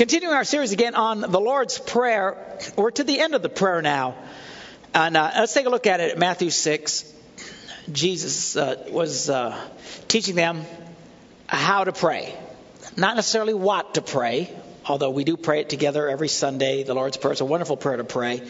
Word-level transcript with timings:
Continuing 0.00 0.34
our 0.34 0.44
series 0.44 0.72
again 0.72 0.94
on 0.94 1.20
the 1.20 1.38
Lord's 1.38 1.78
Prayer, 1.78 2.58
we're 2.74 2.90
to 2.90 3.04
the 3.04 3.20
end 3.20 3.34
of 3.34 3.42
the 3.42 3.50
prayer 3.50 3.82
now. 3.82 4.14
And 4.94 5.14
uh, 5.14 5.30
let's 5.36 5.52
take 5.52 5.66
a 5.66 5.68
look 5.68 5.86
at 5.86 6.00
it 6.00 6.12
at 6.12 6.18
Matthew 6.18 6.48
6. 6.48 7.12
Jesus 7.92 8.56
uh, 8.56 8.86
was 8.88 9.28
uh, 9.28 9.54
teaching 10.08 10.36
them 10.36 10.62
how 11.46 11.84
to 11.84 11.92
pray, 11.92 12.34
not 12.96 13.14
necessarily 13.14 13.52
what 13.52 13.92
to 13.92 14.00
pray, 14.00 14.50
although 14.86 15.10
we 15.10 15.24
do 15.24 15.36
pray 15.36 15.60
it 15.60 15.68
together 15.68 16.08
every 16.08 16.28
Sunday. 16.28 16.82
The 16.82 16.94
Lord's 16.94 17.18
Prayer 17.18 17.34
is 17.34 17.42
a 17.42 17.44
wonderful 17.44 17.76
prayer 17.76 17.98
to 17.98 18.04
pray. 18.04 18.40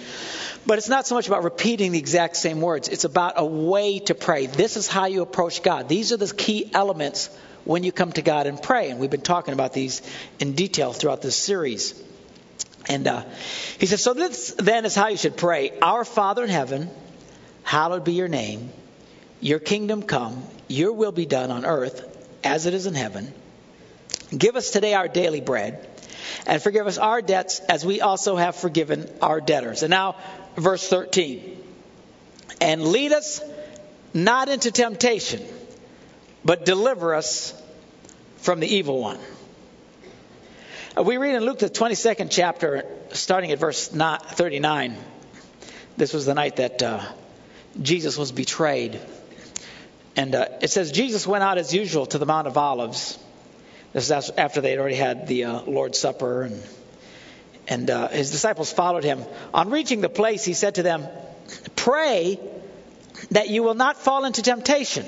But 0.66 0.78
it's 0.78 0.88
not 0.88 1.08
so 1.08 1.16
much 1.16 1.26
about 1.26 1.42
repeating 1.42 1.90
the 1.90 1.98
exact 1.98 2.36
same 2.36 2.60
words, 2.60 2.86
it's 2.86 3.02
about 3.02 3.32
a 3.38 3.44
way 3.44 3.98
to 3.98 4.14
pray. 4.14 4.46
This 4.46 4.76
is 4.76 4.86
how 4.86 5.06
you 5.06 5.22
approach 5.22 5.64
God. 5.64 5.88
These 5.88 6.12
are 6.12 6.16
the 6.16 6.32
key 6.32 6.70
elements 6.72 7.28
when 7.64 7.82
you 7.82 7.92
come 7.92 8.12
to 8.12 8.22
God 8.22 8.46
and 8.46 8.60
pray. 8.60 8.90
And 8.90 9.00
we've 9.00 9.10
been 9.10 9.20
talking 9.20 9.54
about 9.54 9.72
these 9.72 10.02
in 10.38 10.52
detail 10.54 10.92
throughout 10.92 11.22
this 11.22 11.36
series. 11.36 12.00
And 12.88 13.06
uh, 13.06 13.24
he 13.78 13.86
says, 13.86 14.02
So 14.02 14.14
this 14.14 14.54
then 14.58 14.84
is 14.84 14.94
how 14.94 15.08
you 15.08 15.16
should 15.16 15.36
pray 15.36 15.72
Our 15.80 16.04
Father 16.04 16.44
in 16.44 16.50
heaven, 16.50 16.90
hallowed 17.62 18.04
be 18.04 18.12
your 18.12 18.28
name. 18.28 18.70
Your 19.40 19.58
kingdom 19.58 20.02
come, 20.02 20.42
your 20.68 20.92
will 20.92 21.12
be 21.12 21.26
done 21.26 21.50
on 21.50 21.64
earth 21.64 22.04
as 22.44 22.66
it 22.66 22.74
is 22.74 22.86
in 22.86 22.94
heaven. 22.94 23.32
Give 24.36 24.56
us 24.56 24.70
today 24.70 24.94
our 24.94 25.08
daily 25.08 25.40
bread, 25.40 25.88
and 26.46 26.62
forgive 26.62 26.86
us 26.86 26.98
our 26.98 27.22
debts 27.22 27.60
as 27.60 27.84
we 27.84 28.00
also 28.00 28.36
have 28.36 28.54
forgiven 28.54 29.10
our 29.22 29.40
debtors. 29.40 29.82
And 29.82 29.90
now, 29.90 30.16
verse 30.56 30.86
13. 30.86 31.64
And 32.60 32.84
lead 32.84 33.12
us 33.12 33.40
not 34.12 34.48
into 34.48 34.70
temptation 34.70 35.42
but 36.44 36.64
deliver 36.64 37.14
us 37.14 37.54
from 38.38 38.60
the 38.60 38.66
evil 38.66 39.00
one. 39.00 39.18
Uh, 40.96 41.02
we 41.02 41.18
read 41.18 41.36
in 41.36 41.44
Luke, 41.44 41.58
the 41.58 41.70
22nd 41.70 42.28
chapter, 42.30 42.84
starting 43.12 43.52
at 43.52 43.58
verse 43.58 43.88
39. 43.88 44.96
This 45.96 46.12
was 46.12 46.26
the 46.26 46.34
night 46.34 46.56
that 46.56 46.82
uh, 46.82 47.04
Jesus 47.80 48.16
was 48.16 48.32
betrayed. 48.32 49.00
And 50.16 50.34
uh, 50.34 50.48
it 50.60 50.70
says, 50.70 50.90
Jesus 50.90 51.26
went 51.26 51.44
out 51.44 51.58
as 51.58 51.72
usual 51.72 52.06
to 52.06 52.18
the 52.18 52.26
Mount 52.26 52.46
of 52.46 52.56
Olives. 52.56 53.18
This 53.92 54.10
is 54.10 54.30
after 54.30 54.60
they 54.60 54.70
had 54.70 54.78
already 54.78 54.96
had 54.96 55.26
the 55.26 55.44
uh, 55.44 55.62
Lord's 55.62 55.98
Supper, 55.98 56.42
and, 56.42 56.62
and 57.68 57.90
uh, 57.90 58.08
his 58.08 58.30
disciples 58.30 58.72
followed 58.72 59.04
him. 59.04 59.24
On 59.52 59.70
reaching 59.70 60.00
the 60.00 60.08
place, 60.08 60.44
he 60.44 60.54
said 60.54 60.76
to 60.76 60.82
them, 60.82 61.06
Pray 61.76 62.40
that 63.30 63.48
you 63.48 63.62
will 63.62 63.74
not 63.74 63.96
fall 63.96 64.24
into 64.24 64.42
temptation. 64.42 65.06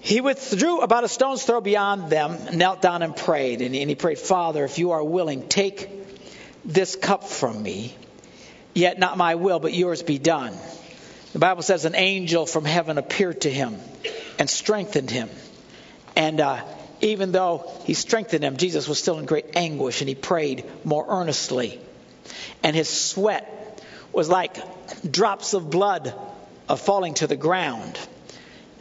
He 0.00 0.20
withdrew 0.20 0.80
about 0.80 1.04
a 1.04 1.08
stone's 1.08 1.42
throw 1.42 1.60
beyond 1.60 2.10
them, 2.10 2.56
knelt 2.56 2.80
down 2.80 3.02
and 3.02 3.16
prayed. 3.16 3.60
And 3.62 3.74
he 3.74 3.94
prayed, 3.94 4.18
Father, 4.18 4.64
if 4.64 4.78
you 4.78 4.92
are 4.92 5.02
willing, 5.02 5.48
take 5.48 5.90
this 6.64 6.96
cup 6.96 7.24
from 7.24 7.62
me. 7.62 7.94
Yet 8.74 8.98
not 8.98 9.16
my 9.16 9.34
will, 9.34 9.58
but 9.58 9.72
yours 9.72 10.02
be 10.02 10.18
done. 10.18 10.54
The 11.32 11.40
Bible 11.40 11.62
says 11.62 11.84
an 11.84 11.94
angel 11.94 12.46
from 12.46 12.64
heaven 12.64 12.96
appeared 12.96 13.42
to 13.42 13.50
him 13.50 13.76
and 14.38 14.48
strengthened 14.48 15.10
him. 15.10 15.28
And 16.16 16.40
uh, 16.40 16.64
even 17.00 17.32
though 17.32 17.70
he 17.84 17.94
strengthened 17.94 18.44
him, 18.44 18.56
Jesus 18.56 18.88
was 18.88 18.98
still 18.98 19.18
in 19.18 19.26
great 19.26 19.56
anguish 19.56 20.00
and 20.00 20.08
he 20.08 20.14
prayed 20.14 20.64
more 20.84 21.04
earnestly. 21.08 21.80
And 22.62 22.74
his 22.74 22.88
sweat 22.88 23.82
was 24.12 24.28
like 24.28 24.56
drops 25.10 25.54
of 25.54 25.70
blood 25.70 26.14
falling 26.76 27.14
to 27.14 27.26
the 27.26 27.36
ground. 27.36 27.98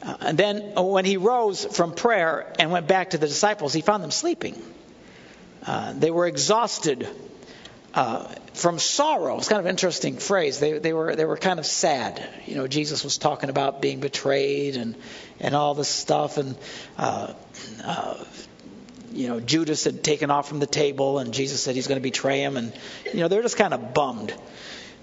Uh, 0.07 0.15
and 0.21 0.37
then 0.37 0.73
uh, 0.77 0.81
when 0.81 1.03
he 1.03 1.17
rose 1.17 1.65
from 1.65 1.91
prayer 1.91 2.53
and 2.59 2.71
went 2.71 2.87
back 2.87 3.09
to 3.09 3.17
the 3.17 3.27
disciples, 3.27 3.73
he 3.73 3.81
found 3.81 4.01
them 4.01 4.11
sleeping. 4.11 4.55
Uh, 5.65 5.91
they 5.91 6.09
were 6.11 6.25
exhausted 6.25 7.09
uh, 7.93 8.23
from 8.53 8.79
sorrow. 8.79 9.37
It's 9.37 9.49
kind 9.49 9.59
of 9.59 9.65
an 9.65 9.71
interesting 9.71 10.15
phrase. 10.15 10.61
They, 10.61 10.79
they, 10.79 10.93
were, 10.93 11.13
they 11.13 11.25
were 11.25 11.35
kind 11.35 11.59
of 11.59 11.65
sad. 11.65 12.25
You 12.45 12.55
know, 12.55 12.67
Jesus 12.67 13.03
was 13.03 13.17
talking 13.17 13.49
about 13.49 13.81
being 13.81 13.99
betrayed 13.99 14.77
and, 14.77 14.95
and 15.41 15.53
all 15.53 15.73
this 15.73 15.89
stuff. 15.89 16.37
And, 16.37 16.55
uh, 16.97 17.33
uh, 17.83 18.23
you 19.11 19.27
know, 19.27 19.41
Judas 19.41 19.83
had 19.83 20.05
taken 20.05 20.31
off 20.31 20.47
from 20.47 20.59
the 20.59 20.67
table, 20.67 21.19
and 21.19 21.33
Jesus 21.33 21.61
said 21.61 21.75
he's 21.75 21.87
going 21.87 21.99
to 21.99 22.03
betray 22.03 22.41
him. 22.41 22.55
And, 22.55 22.71
you 23.13 23.19
know, 23.19 23.27
they're 23.27 23.41
just 23.41 23.57
kind 23.57 23.73
of 23.73 23.93
bummed. 23.93 24.29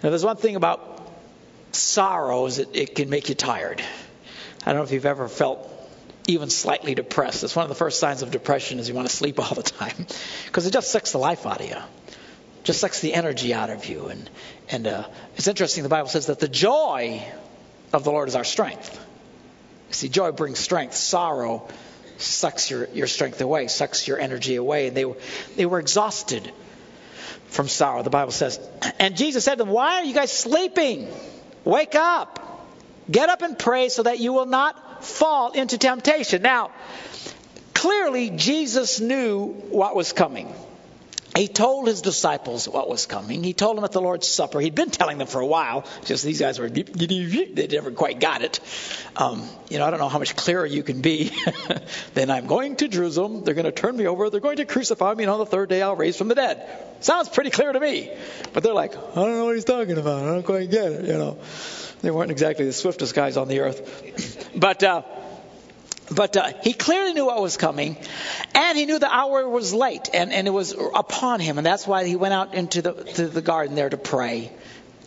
Now, 0.03 0.09
there's 0.09 0.25
one 0.25 0.37
thing 0.37 0.57
about 0.57 1.13
sorrow 1.73 2.47
is 2.47 2.57
that 2.57 2.75
it 2.75 2.95
can 2.95 3.11
make 3.11 3.29
you 3.29 3.35
tired. 3.35 3.83
I 4.65 4.71
don't 4.71 4.77
know 4.79 4.85
if 4.85 4.93
you've 4.93 5.07
ever 5.07 5.29
felt 5.29 5.71
even 6.27 6.49
slightly 6.49 6.95
depressed. 6.95 7.45
It's 7.45 7.55
one 7.55 7.65
of 7.65 7.69
the 7.69 7.75
first 7.75 8.01
signs 8.01 8.23
of 8.23 8.31
depression 8.31 8.79
is 8.79 8.89
you 8.89 8.95
want 8.95 9.09
to 9.09 9.15
sleep 9.15 9.39
all 9.39 9.55
the 9.55 9.63
time 9.63 10.07
because 10.47 10.67
it 10.67 10.73
just 10.73 10.91
sucks 10.91 11.13
the 11.13 11.19
life 11.19 11.47
out 11.47 11.61
of 11.61 11.69
you. 11.69 11.77
Just 12.63 12.81
sucks 12.81 13.01
the 13.01 13.13
energy 13.13 13.53
out 13.53 13.69
of 13.69 13.85
you. 13.87 14.07
And, 14.07 14.31
and 14.71 14.87
uh, 14.87 15.07
it's 15.37 15.49
interesting, 15.49 15.83
the 15.83 15.91
Bible 15.91 16.09
says 16.09 16.27
that 16.27 16.39
the 16.39 16.49
joy 16.49 17.23
of 17.93 18.05
the 18.05 18.11
Lord 18.11 18.29
is 18.29 18.37
our 18.37 18.45
strength. 18.45 18.99
See, 19.91 20.09
joy 20.09 20.33
brings 20.33 20.59
strength. 20.59 20.95
Sorrow 20.95 21.69
sucks 22.17 22.71
your, 22.71 22.89
your 22.95 23.07
strength 23.07 23.41
away, 23.43 23.69
sucks 23.69 24.09
your 24.09 24.19
energy 24.19 24.55
away. 24.55 24.89
And 24.89 24.97
they 24.97 25.05
were, 25.05 25.17
they 25.57 25.67
were 25.67 25.79
exhausted 25.79 26.51
from 27.49 27.69
sorrow, 27.69 28.03
the 28.03 28.11
Bible 28.11 28.33
says. 28.33 28.59
And 28.99 29.17
Jesus 29.17 29.45
said 29.45 29.57
to 29.57 29.65
them, 29.65 29.69
Why 29.69 29.97
are 29.97 30.05
you 30.05 30.15
guys 30.15 30.33
sleeping? 30.33 31.09
Wake 31.65 31.95
up. 31.95 32.54
Get 33.11 33.29
up 33.29 33.43
and 33.43 33.59
pray 33.59 33.89
so 33.89 34.05
that 34.05 34.19
you 34.19 34.33
will 34.33 34.47
not 34.47 35.05
fall 35.05 35.53
into 35.53 35.79
temptation. 35.79 36.43
Now, 36.43 36.71
clearly, 37.75 38.31
Jesus 38.31 39.01
knew 39.01 39.49
what 39.49 39.95
was 39.95 40.13
coming. 40.13 40.55
He 41.37 41.49
told 41.49 41.89
his 41.89 42.01
disciples 42.01 42.69
what 42.69 42.89
was 42.89 43.07
coming. 43.07 43.43
He 43.43 43.55
told 43.55 43.77
them 43.77 43.85
at 43.85 43.91
the 43.91 44.01
Lord's 44.01 44.29
Supper. 44.29 44.61
He'd 44.61 44.77
been 44.77 44.91
telling 44.91 45.19
them 45.19 45.27
for 45.27 45.41
a 45.41 45.47
while. 45.47 45.85
Just 46.05 46.23
these 46.23 46.39
guys 46.39 46.61
were, 46.61 46.69
they 46.69 47.67
never 47.73 47.91
quite 47.91 48.21
got 48.21 48.43
it. 48.43 48.61
Um, 49.17 49.49
you 49.69 49.79
know, 49.79 49.85
I 49.85 49.91
don't 49.91 49.99
know 49.99 50.09
how 50.09 50.21
much 50.21 50.37
clearer 50.37 50.65
you 50.65 50.85
can 50.85 51.01
be. 51.01 51.33
then 52.15 52.31
I'm 52.31 52.47
going 52.47 52.77
to 52.77 52.87
Jerusalem. 52.87 53.43
They're 53.43 53.55
going 53.55 53.65
to 53.65 53.73
turn 53.73 53.97
me 53.97 54.07
over. 54.07 54.31
They're 54.31 54.39
going 54.39 54.59
to 54.59 54.65
crucify 54.65 55.13
me, 55.15 55.25
and 55.25 55.31
on 55.31 55.41
the 55.41 55.47
third 55.47 55.71
day 55.71 55.83
I'll 55.83 55.97
raise 55.97 56.17
from 56.17 56.29
the 56.29 56.37
dead. 56.37 56.69
Sounds 57.01 57.29
pretty 57.29 57.51
clear 57.51 57.73
to 57.73 57.81
me. 57.81 58.13
But 58.53 58.63
they're 58.63 58.73
like, 58.73 58.97
I 58.97 59.15
don't 59.17 59.33
know 59.33 59.47
what 59.47 59.57
he's 59.57 59.65
talking 59.65 59.99
about. 59.99 60.23
I 60.23 60.27
don't 60.27 60.45
quite 60.45 60.71
get 60.71 60.93
it, 60.93 61.05
you 61.07 61.15
know. 61.15 61.39
They 62.05 62.11
weren't 62.11 62.31
exactly 62.31 62.67
the 62.67 62.73
swiftest 62.75 63.15
guys 63.15 63.39
on 63.39 63.49
the 63.49 63.61
earth. 63.61 64.51
But, 64.55 64.83
uh, 64.83 65.03
but 66.11 66.37
uh, 66.37 66.53
he 66.63 66.75
clearly 66.75 67.15
knew 67.15 67.25
what 67.25 67.41
was 67.41 67.57
coming, 67.57 67.97
and 68.55 68.77
he 68.77 68.85
knew 68.85 68.99
the 68.99 69.13
hour 69.13 69.49
was 69.49 69.73
late, 69.73 70.11
and, 70.13 70.31
and 70.31 70.47
it 70.47 70.51
was 70.51 70.73
upon 70.73 71.41
him, 71.41 71.57
and 71.57 71.67
that's 71.67 71.87
why 71.87 72.05
he 72.05 72.15
went 72.15 72.35
out 72.35 72.53
into 72.53 72.83
the, 72.83 72.93
to 72.93 73.27
the 73.27 73.41
garden 73.41 73.75
there 73.75 73.89
to 73.89 73.97
pray. 73.97 74.53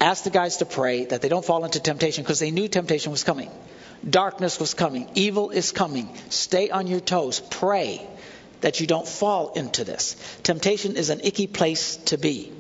Asked 0.02 0.24
the 0.24 0.32
guys 0.32 0.58
to 0.58 0.66
pray 0.66 1.06
that 1.06 1.22
they 1.22 1.30
don't 1.30 1.46
fall 1.46 1.66
into 1.66 1.80
temptation 1.80 2.24
because 2.24 2.40
they 2.40 2.50
knew 2.50 2.68
temptation 2.68 3.12
was 3.12 3.24
coming. 3.24 3.52
Darkness 4.08 4.60
was 4.60 4.74
coming. 4.74 5.08
Evil 5.14 5.52
is 5.52 5.72
coming. 5.72 6.10
Stay 6.30 6.72
on 6.72 6.88
your 6.88 7.00
toes. 7.00 7.40
Pray 7.40 8.08
that 8.62 8.80
you 8.80 8.88
don't 8.88 9.08
fall 9.08 9.54
into 9.54 9.84
this. 9.84 10.16
Temptation 10.42 10.96
is 10.96 11.12
an 11.12 11.22
icky 11.24 11.46
place 11.46 11.98
to 11.98 12.18
be. 12.18 12.52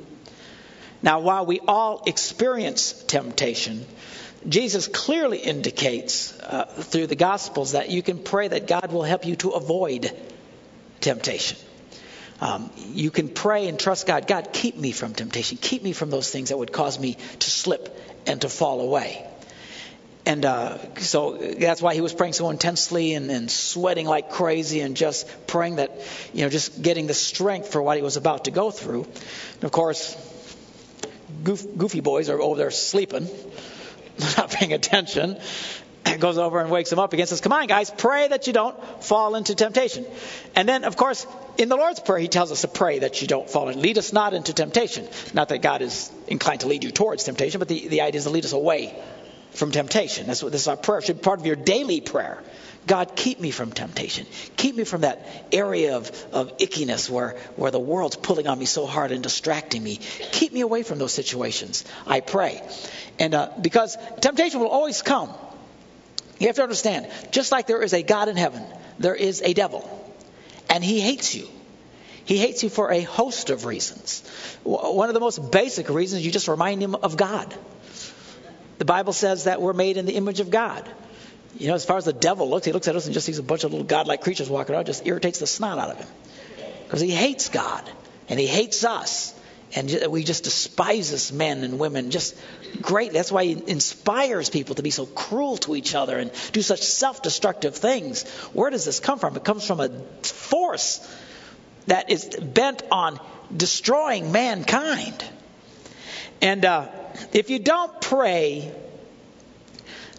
Now, 1.02 1.20
while 1.20 1.46
we 1.46 1.60
all 1.60 2.04
experience 2.08 2.92
temptation, 2.92 3.86
Jesus 4.48 4.88
clearly 4.88 5.40
indicates 5.40 6.38
uh, 6.40 6.66
through 6.66 7.08
the 7.08 7.16
Gospels 7.16 7.72
that 7.72 7.90
you 7.90 8.02
can 8.02 8.20
pray 8.20 8.48
that 8.48 8.68
God 8.68 8.92
will 8.92 9.04
help 9.04 9.26
you 9.26 9.36
to 9.38 9.52
avoid 9.52 10.12
temptation. 11.02 11.58
Um, 12.40 12.70
you 12.78 13.10
can 13.10 13.30
pray 13.30 13.68
and 13.68 13.80
trust 13.80 14.06
God. 14.06 14.28
God, 14.28 14.50
keep 14.54 14.78
me 14.78 14.92
from 14.92 15.14
temptation. 15.14 15.58
Keep 15.60 15.84
me 15.84 15.92
from 15.92 16.12
those 16.12 16.30
things 16.30 16.50
that 16.50 16.58
would 16.58 16.72
cause 16.72 17.00
me 17.00 17.18
to 17.40 17.50
slip 17.50 17.98
and 18.28 18.42
to 18.42 18.50
fall 18.50 18.82
away. 18.82 19.26
And 20.26 20.46
uh, 20.46 20.78
so 20.98 21.38
that's 21.38 21.82
why 21.82 21.96
he 21.96 22.02
was 22.02 22.14
praying 22.14 22.34
so 22.34 22.50
intensely 22.50 23.14
and, 23.14 23.32
and, 23.32 23.50
sweating 23.50 24.06
like 24.06 24.30
crazy 24.30 24.82
and 24.82 24.96
just 24.98 25.26
praying 25.48 25.78
that, 25.78 25.92
you 26.34 26.44
know, 26.44 26.50
just 26.50 26.82
getting 26.82 27.08
the 27.08 27.14
strength 27.14 27.70
for 27.70 27.82
what 27.82 27.96
he 27.96 28.04
was 28.04 28.18
about 28.18 28.44
to 28.46 28.52
go 28.52 28.70
through. 28.70 29.04
And 29.04 29.64
of 29.64 29.72
course, 29.72 30.16
goof, 31.46 31.66
goofy 31.78 32.02
boys 32.02 32.30
are 32.30 32.42
over 32.42 32.58
there 32.58 32.72
sleeping 32.72 33.30
not 34.38 34.52
paying 34.52 34.74
attention, 34.74 35.38
goes 36.20 36.38
over 36.38 36.60
and 36.62 36.70
wakes 36.72 36.92
him 36.92 37.00
up 37.00 37.14
again, 37.14 37.28
says, 37.28 37.42
Come 37.42 37.54
on, 37.54 37.68
guys, 37.68 37.90
pray 37.90 38.28
that 38.28 38.48
you 38.48 38.54
don't 38.54 38.76
fall 39.04 39.36
into 39.36 39.56
temptation. 39.56 40.06
And 40.56 40.68
then, 40.68 40.84
of 40.84 40.96
course, 40.96 41.28
in 41.58 41.70
the 41.70 41.76
Lord's 41.76 42.00
Prayer, 42.00 42.20
he 42.20 42.28
tells 42.28 42.52
us 42.52 42.62
to 42.62 42.68
pray 42.68 43.00
that 43.00 43.22
you 43.22 43.28
don't 43.28 43.50
fall 43.50 43.70
in. 43.70 43.82
Lead 43.82 43.98
us 43.98 44.14
not 44.14 44.34
into 44.34 44.54
temptation. 44.54 45.08
Not 45.34 45.50
that 45.50 45.62
God 45.62 45.82
is 45.82 46.12
inclined 46.28 46.62
to 46.62 46.68
lead 46.68 46.84
you 46.84 46.92
towards 46.92 47.24
temptation, 47.24 47.60
but 47.60 47.68
the, 47.68 47.88
the 47.88 48.02
idea 48.02 48.20
is 48.20 48.26
to 48.26 48.30
lead 48.30 48.46
us 48.46 48.54
away 48.54 48.98
from 49.52 49.72
temptation. 49.72 50.28
That's 50.28 50.44
what 50.44 50.52
this 50.52 50.62
is 50.62 50.68
our 50.68 50.78
prayer. 50.78 51.00
It 51.00 51.06
should 51.06 51.18
be 51.18 51.24
part 51.24 51.40
of 51.40 51.46
your 51.46 51.56
daily 51.56 52.02
prayer. 52.02 52.42
God, 52.88 53.16
keep 53.16 53.40
me 53.40 53.52
from 53.52 53.72
temptation. 53.74 54.26
Keep 54.56 54.78
me 54.78 54.86
from 54.86 55.02
that 55.02 55.28
area 55.52 55.98
of, 55.98 56.10
of 56.32 56.58
ickiness 56.58 57.10
where, 57.10 57.38
where 57.58 57.70
the 57.70 57.80
world's 57.80 58.16
pulling 58.16 58.48
on 58.48 58.58
me 58.58 58.66
so 58.66 58.86
hard 58.86 59.12
and 59.12 59.22
distracting 59.22 59.84
me. 59.84 59.98
Keep 60.32 60.54
me 60.54 60.62
away 60.62 60.84
from 60.84 60.98
those 60.98 61.14
situations, 61.14 61.84
I 62.08 62.22
pray. 62.22 62.62
And 63.20 63.36
uh, 63.36 63.52
because 63.62 63.98
temptation 64.22 64.62
will 64.62 64.70
always 64.70 65.02
come. 65.02 65.34
You 66.40 66.48
have 66.48 66.56
to 66.56 66.64
understand, 66.64 67.08
just 67.32 67.52
like 67.52 67.68
there 67.68 67.82
is 67.82 67.94
a 67.94 68.04
God 68.04 68.30
in 68.30 68.38
heaven, 68.38 68.64
there 69.00 69.16
is 69.16 69.42
a 69.42 69.54
devil. 69.54 69.84
And 70.70 70.84
he 70.84 71.02
hates 71.02 71.36
you. 71.36 71.48
He 72.24 72.38
hates 72.38 72.64
you 72.64 72.70
for 72.70 72.92
a 72.92 73.02
host 73.02 73.50
of 73.50 73.66
reasons. 73.66 74.22
One 74.64 75.10
of 75.10 75.14
the 75.14 75.20
most 75.20 75.52
basic 75.52 75.90
reasons, 75.90 76.26
you 76.26 76.32
just 76.32 76.48
remind 76.48 76.82
him 76.82 76.96
of 76.96 77.18
God. 77.18 77.54
The 78.78 78.86
Bible 78.86 79.14
says 79.14 79.46
that 79.46 79.62
we're 79.62 79.74
made 79.74 79.98
in 79.98 80.06
the 80.06 80.14
image 80.14 80.40
of 80.40 80.52
God. 80.52 80.88
You 81.58 81.68
know, 81.68 81.76
as 81.76 81.86
far 81.86 81.98
as 81.98 82.06
the 82.06 82.14
devil 82.14 82.50
looks, 82.50 82.66
he 82.66 82.72
looks 82.72 82.88
at 82.88 82.96
us 82.96 83.06
and 83.06 83.14
just 83.14 83.26
sees 83.26 83.40
a 83.40 83.44
bunch 83.44 83.64
of 83.64 83.72
little 83.72 83.86
godlike 83.86 84.22
creatures 84.22 84.50
walking 84.50 84.76
around, 84.76 84.86
just 84.86 85.06
irritates 85.08 85.40
the 85.40 85.48
snot 85.48 85.80
out 85.80 85.92
of 85.92 85.98
him. 85.98 86.08
Because 86.86 87.02
he 87.02 87.12
hates 87.12 87.50
God 87.50 87.90
and 88.30 88.40
he 88.40 88.48
hates 88.48 88.84
us. 88.84 89.34
And 89.76 89.94
we 90.10 90.24
just 90.24 90.46
despise 90.46 91.12
us 91.12 91.32
men 91.32 91.66
and 91.66 91.78
women 91.78 92.10
just 92.10 92.38
great. 92.82 93.12
That's 93.12 93.32
why 93.32 93.44
he 93.44 93.64
inspires 93.68 94.50
people 94.50 94.76
to 94.76 94.84
be 94.84 94.92
so 94.92 95.06
cruel 95.06 95.58
to 95.58 95.76
each 95.76 95.94
other 95.94 96.18
and 96.18 96.32
do 96.54 96.62
such 96.62 96.84
self 96.84 97.22
destructive 97.22 97.76
things. 97.76 98.24
Where 98.54 98.70
does 98.70 98.86
this 98.86 99.02
come 99.02 99.20
from? 99.20 99.36
It 99.36 99.44
comes 99.44 99.68
from 99.68 99.82
a 99.82 99.90
force 100.24 101.06
that 101.88 102.10
is 102.10 102.26
bent 102.42 102.84
on 102.92 103.20
destroying 103.56 104.32
mankind. 104.32 105.24
And 106.42 106.64
uh, 106.64 106.88
if 107.34 107.50
you 107.50 107.60
don't 107.60 108.00
pray, 108.00 108.74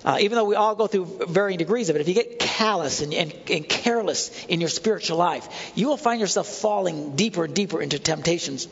uh, 0.04 0.18
even 0.20 0.36
though 0.36 0.44
we 0.44 0.54
all 0.54 0.74
go 0.74 0.86
through 0.86 1.26
varying 1.28 1.58
degrees 1.58 1.88
of 1.88 1.96
it, 1.96 2.00
if 2.00 2.08
you 2.08 2.14
get 2.14 2.38
callous 2.38 3.02
and, 3.02 3.12
and, 3.12 3.34
and, 3.50 3.68
careless 3.68 4.44
in 4.46 4.60
your 4.60 4.68
spiritual 4.68 5.16
life, 5.16 5.72
you 5.74 5.88
will 5.88 5.96
find 5.96 6.20
yourself 6.20 6.46
falling 6.46 7.16
deeper 7.16 7.44
and 7.44 7.54
deeper 7.54 7.82
into 7.82 7.98
temptations 7.98 8.68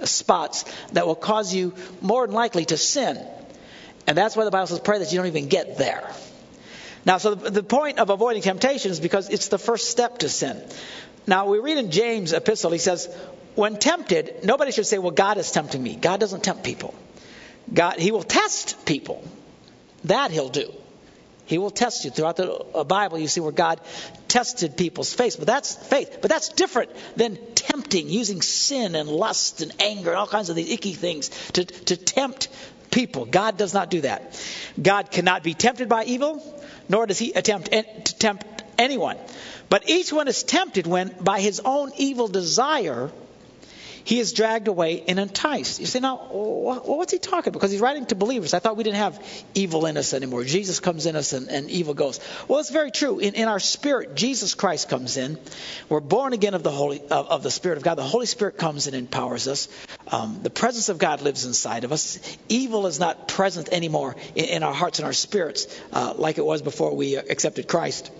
uh, 0.00 0.04
spots 0.04 0.64
that 0.92 1.06
will 1.06 1.14
cause 1.14 1.54
you 1.54 1.74
more 2.00 2.26
than 2.26 2.34
likely 2.34 2.66
to 2.66 2.76
sin. 2.76 3.18
And 4.06 4.16
that's 4.16 4.36
why 4.36 4.44
the 4.44 4.50
Bible 4.50 4.66
says 4.66 4.80
pray 4.80 4.98
that 4.98 5.10
you 5.10 5.18
don't 5.18 5.26
even 5.26 5.48
get 5.48 5.78
there. 5.78 6.06
Now, 7.04 7.18
so 7.18 7.34
the, 7.34 7.50
the 7.50 7.62
point 7.62 7.98
of 7.98 8.10
avoiding 8.10 8.42
temptation 8.42 8.90
is 8.90 9.00
because 9.00 9.30
it's 9.30 9.48
the 9.48 9.58
first 9.58 9.90
step 9.90 10.18
to 10.18 10.28
sin. 10.28 10.62
Now, 11.26 11.46
we 11.46 11.58
read 11.60 11.78
in 11.78 11.90
James' 11.90 12.32
epistle, 12.32 12.72
he 12.72 12.78
says, 12.78 13.08
when 13.54 13.76
tempted, 13.76 14.44
nobody 14.44 14.72
should 14.72 14.86
say, 14.86 14.98
well, 14.98 15.10
God 15.10 15.38
is 15.38 15.50
tempting 15.50 15.82
me. 15.82 15.96
God 15.96 16.20
doesn't 16.20 16.42
tempt 16.42 16.64
people. 16.64 16.94
God, 17.72 17.98
He 17.98 18.10
will 18.10 18.22
test 18.22 18.84
people. 18.86 19.24
That 20.04 20.30
he'll 20.30 20.48
do. 20.48 20.72
He 21.46 21.58
will 21.58 21.70
test 21.70 22.04
you. 22.04 22.10
Throughout 22.10 22.36
the 22.36 22.52
uh, 22.52 22.84
Bible, 22.84 23.18
you 23.18 23.28
see 23.28 23.40
where 23.40 23.52
God 23.52 23.80
tested 24.28 24.76
people's 24.76 25.12
faith. 25.12 25.36
But 25.38 25.46
that's 25.46 25.74
faith. 25.74 26.18
But 26.20 26.30
that's 26.30 26.48
different 26.50 26.90
than 27.16 27.36
tempting, 27.54 28.08
using 28.08 28.42
sin 28.42 28.94
and 28.94 29.08
lust 29.08 29.60
and 29.60 29.72
anger 29.80 30.10
and 30.10 30.18
all 30.18 30.26
kinds 30.26 30.50
of 30.50 30.56
these 30.56 30.70
icky 30.70 30.94
things 30.94 31.28
to, 31.52 31.64
to 31.64 31.96
tempt 31.96 32.48
people. 32.90 33.24
God 33.26 33.56
does 33.56 33.74
not 33.74 33.90
do 33.90 34.02
that. 34.02 34.40
God 34.80 35.10
cannot 35.10 35.42
be 35.42 35.54
tempted 35.54 35.88
by 35.88 36.04
evil, 36.04 36.42
nor 36.88 37.06
does 37.06 37.18
he 37.18 37.32
attempt 37.32 37.70
to 37.72 38.18
tempt 38.18 38.44
anyone. 38.78 39.18
But 39.68 39.88
each 39.88 40.12
one 40.12 40.28
is 40.28 40.42
tempted 40.42 40.86
when, 40.86 41.14
by 41.20 41.40
his 41.40 41.60
own 41.64 41.92
evil 41.96 42.28
desire, 42.28 43.10
he 44.04 44.18
is 44.18 44.32
dragged 44.32 44.68
away 44.68 45.04
and 45.06 45.18
enticed. 45.18 45.80
You 45.80 45.86
say, 45.86 46.00
now, 46.00 46.16
what's 46.16 47.12
he 47.12 47.18
talking 47.18 47.48
about? 47.48 47.54
Because 47.54 47.70
he's 47.70 47.80
writing 47.80 48.06
to 48.06 48.14
believers. 48.14 48.54
I 48.54 48.58
thought 48.58 48.76
we 48.76 48.84
didn't 48.84 48.96
have 48.96 49.44
evil 49.54 49.86
in 49.86 49.96
us 49.96 50.14
anymore. 50.14 50.44
Jesus 50.44 50.80
comes 50.80 51.06
in 51.06 51.16
us 51.16 51.32
and, 51.32 51.48
and 51.48 51.70
evil 51.70 51.94
goes. 51.94 52.20
Well, 52.48 52.60
it's 52.60 52.70
very 52.70 52.90
true. 52.90 53.18
In, 53.18 53.34
in, 53.34 53.48
our 53.48 53.60
spirit, 53.60 54.14
Jesus 54.14 54.54
Christ 54.54 54.88
comes 54.88 55.16
in. 55.16 55.38
We're 55.88 56.00
born 56.00 56.32
again 56.32 56.54
of 56.54 56.62
the 56.62 56.70
Holy 56.70 57.00
of, 57.00 57.28
of 57.28 57.42
the 57.42 57.50
Spirit 57.50 57.78
of 57.78 57.84
God. 57.84 57.96
The 57.96 58.02
Holy 58.02 58.26
Spirit 58.26 58.58
comes 58.58 58.86
and 58.86 58.96
empowers 58.96 59.48
us. 59.48 59.68
Um, 60.08 60.40
the 60.42 60.50
presence 60.50 60.88
of 60.88 60.98
God 60.98 61.22
lives 61.22 61.44
inside 61.44 61.84
of 61.84 61.92
us. 61.92 62.18
Evil 62.48 62.86
is 62.86 62.98
not 62.98 63.28
present 63.28 63.68
anymore 63.70 64.16
in, 64.34 64.44
in 64.46 64.62
our 64.62 64.74
hearts 64.74 64.98
and 64.98 65.06
our 65.06 65.12
spirits 65.12 65.66
uh, 65.92 66.14
like 66.16 66.38
it 66.38 66.44
was 66.44 66.62
before 66.62 66.94
we 66.94 67.16
accepted 67.16 67.68
Christ. 67.68 68.10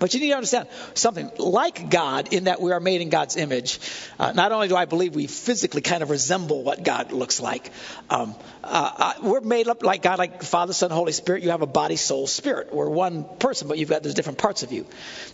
But 0.00 0.14
you 0.14 0.20
need 0.20 0.30
to 0.30 0.34
understand 0.34 0.66
something 0.94 1.30
like 1.36 1.90
God 1.90 2.32
in 2.32 2.44
that 2.44 2.60
we 2.60 2.72
are 2.72 2.80
made 2.80 3.02
in 3.02 3.10
God's 3.10 3.36
image. 3.36 3.78
Uh, 4.18 4.32
not 4.32 4.50
only 4.50 4.66
do 4.66 4.74
I 4.74 4.86
believe 4.86 5.14
we 5.14 5.26
physically 5.26 5.82
kind 5.82 6.02
of 6.02 6.08
resemble 6.08 6.62
what 6.62 6.82
God 6.82 7.12
looks 7.12 7.38
like, 7.38 7.70
um, 8.08 8.34
uh, 8.64 8.90
uh, 8.96 9.12
we're 9.22 9.42
made 9.42 9.68
up 9.68 9.82
like 9.82 10.02
God, 10.02 10.18
like 10.18 10.42
Father, 10.42 10.72
Son, 10.72 10.90
Holy 10.90 11.12
Spirit. 11.12 11.42
You 11.42 11.50
have 11.50 11.62
a 11.62 11.66
body, 11.66 11.96
soul, 11.96 12.26
spirit. 12.26 12.74
We're 12.74 12.88
one 12.88 13.24
person, 13.38 13.68
but 13.68 13.76
you've 13.76 13.90
got 13.90 14.02
there's 14.02 14.14
different 14.14 14.38
parts 14.38 14.62
of 14.62 14.72
you. 14.72 14.86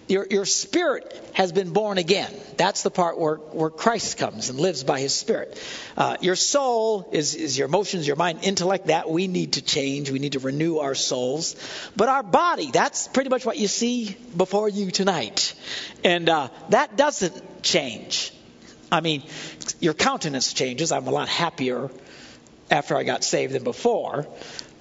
Your 0.08 0.26
your 0.28 0.44
spirit 0.44 1.30
has 1.34 1.52
been 1.52 1.72
born 1.72 1.98
again. 1.98 2.32
That's 2.56 2.82
the 2.82 2.90
part 2.90 3.20
where 3.20 3.36
where 3.36 3.70
Christ 3.70 4.18
comes 4.18 4.48
and 4.48 4.58
lives 4.58 4.82
by 4.82 5.00
His 5.00 5.14
Spirit. 5.14 5.60
Uh, 5.96 6.16
your 6.20 6.36
soul 6.36 7.08
is 7.12 7.36
is 7.36 7.56
your 7.56 7.66
emotions, 7.66 8.06
your 8.06 8.16
mind, 8.16 8.40
intellect. 8.42 8.86
That 8.86 9.08
we 9.10 9.28
need 9.28 9.54
to 9.54 9.62
change. 9.62 10.10
We 10.10 10.18
need 10.18 10.32
to 10.32 10.40
renew 10.40 10.78
our 10.78 10.94
souls. 10.94 11.54
But 11.94 12.08
our 12.08 12.22
body, 12.22 12.70
that's 12.72 13.06
pretty 13.08 13.30
much 13.30 13.44
what 13.44 13.58
you 13.58 13.68
see 13.68 14.16
before 14.36 14.55
for 14.56 14.70
you 14.70 14.90
tonight. 14.90 15.54
And 16.02 16.30
uh, 16.30 16.48
that 16.70 16.96
doesn't 16.96 17.62
change. 17.62 18.32
I 18.90 19.02
mean, 19.02 19.22
your 19.80 19.92
countenance 19.92 20.54
changes. 20.54 20.92
I'm 20.92 21.06
a 21.06 21.10
lot 21.10 21.28
happier 21.28 21.90
after 22.70 22.96
I 22.96 23.02
got 23.02 23.22
saved 23.22 23.52
than 23.52 23.64
before. 23.64 24.26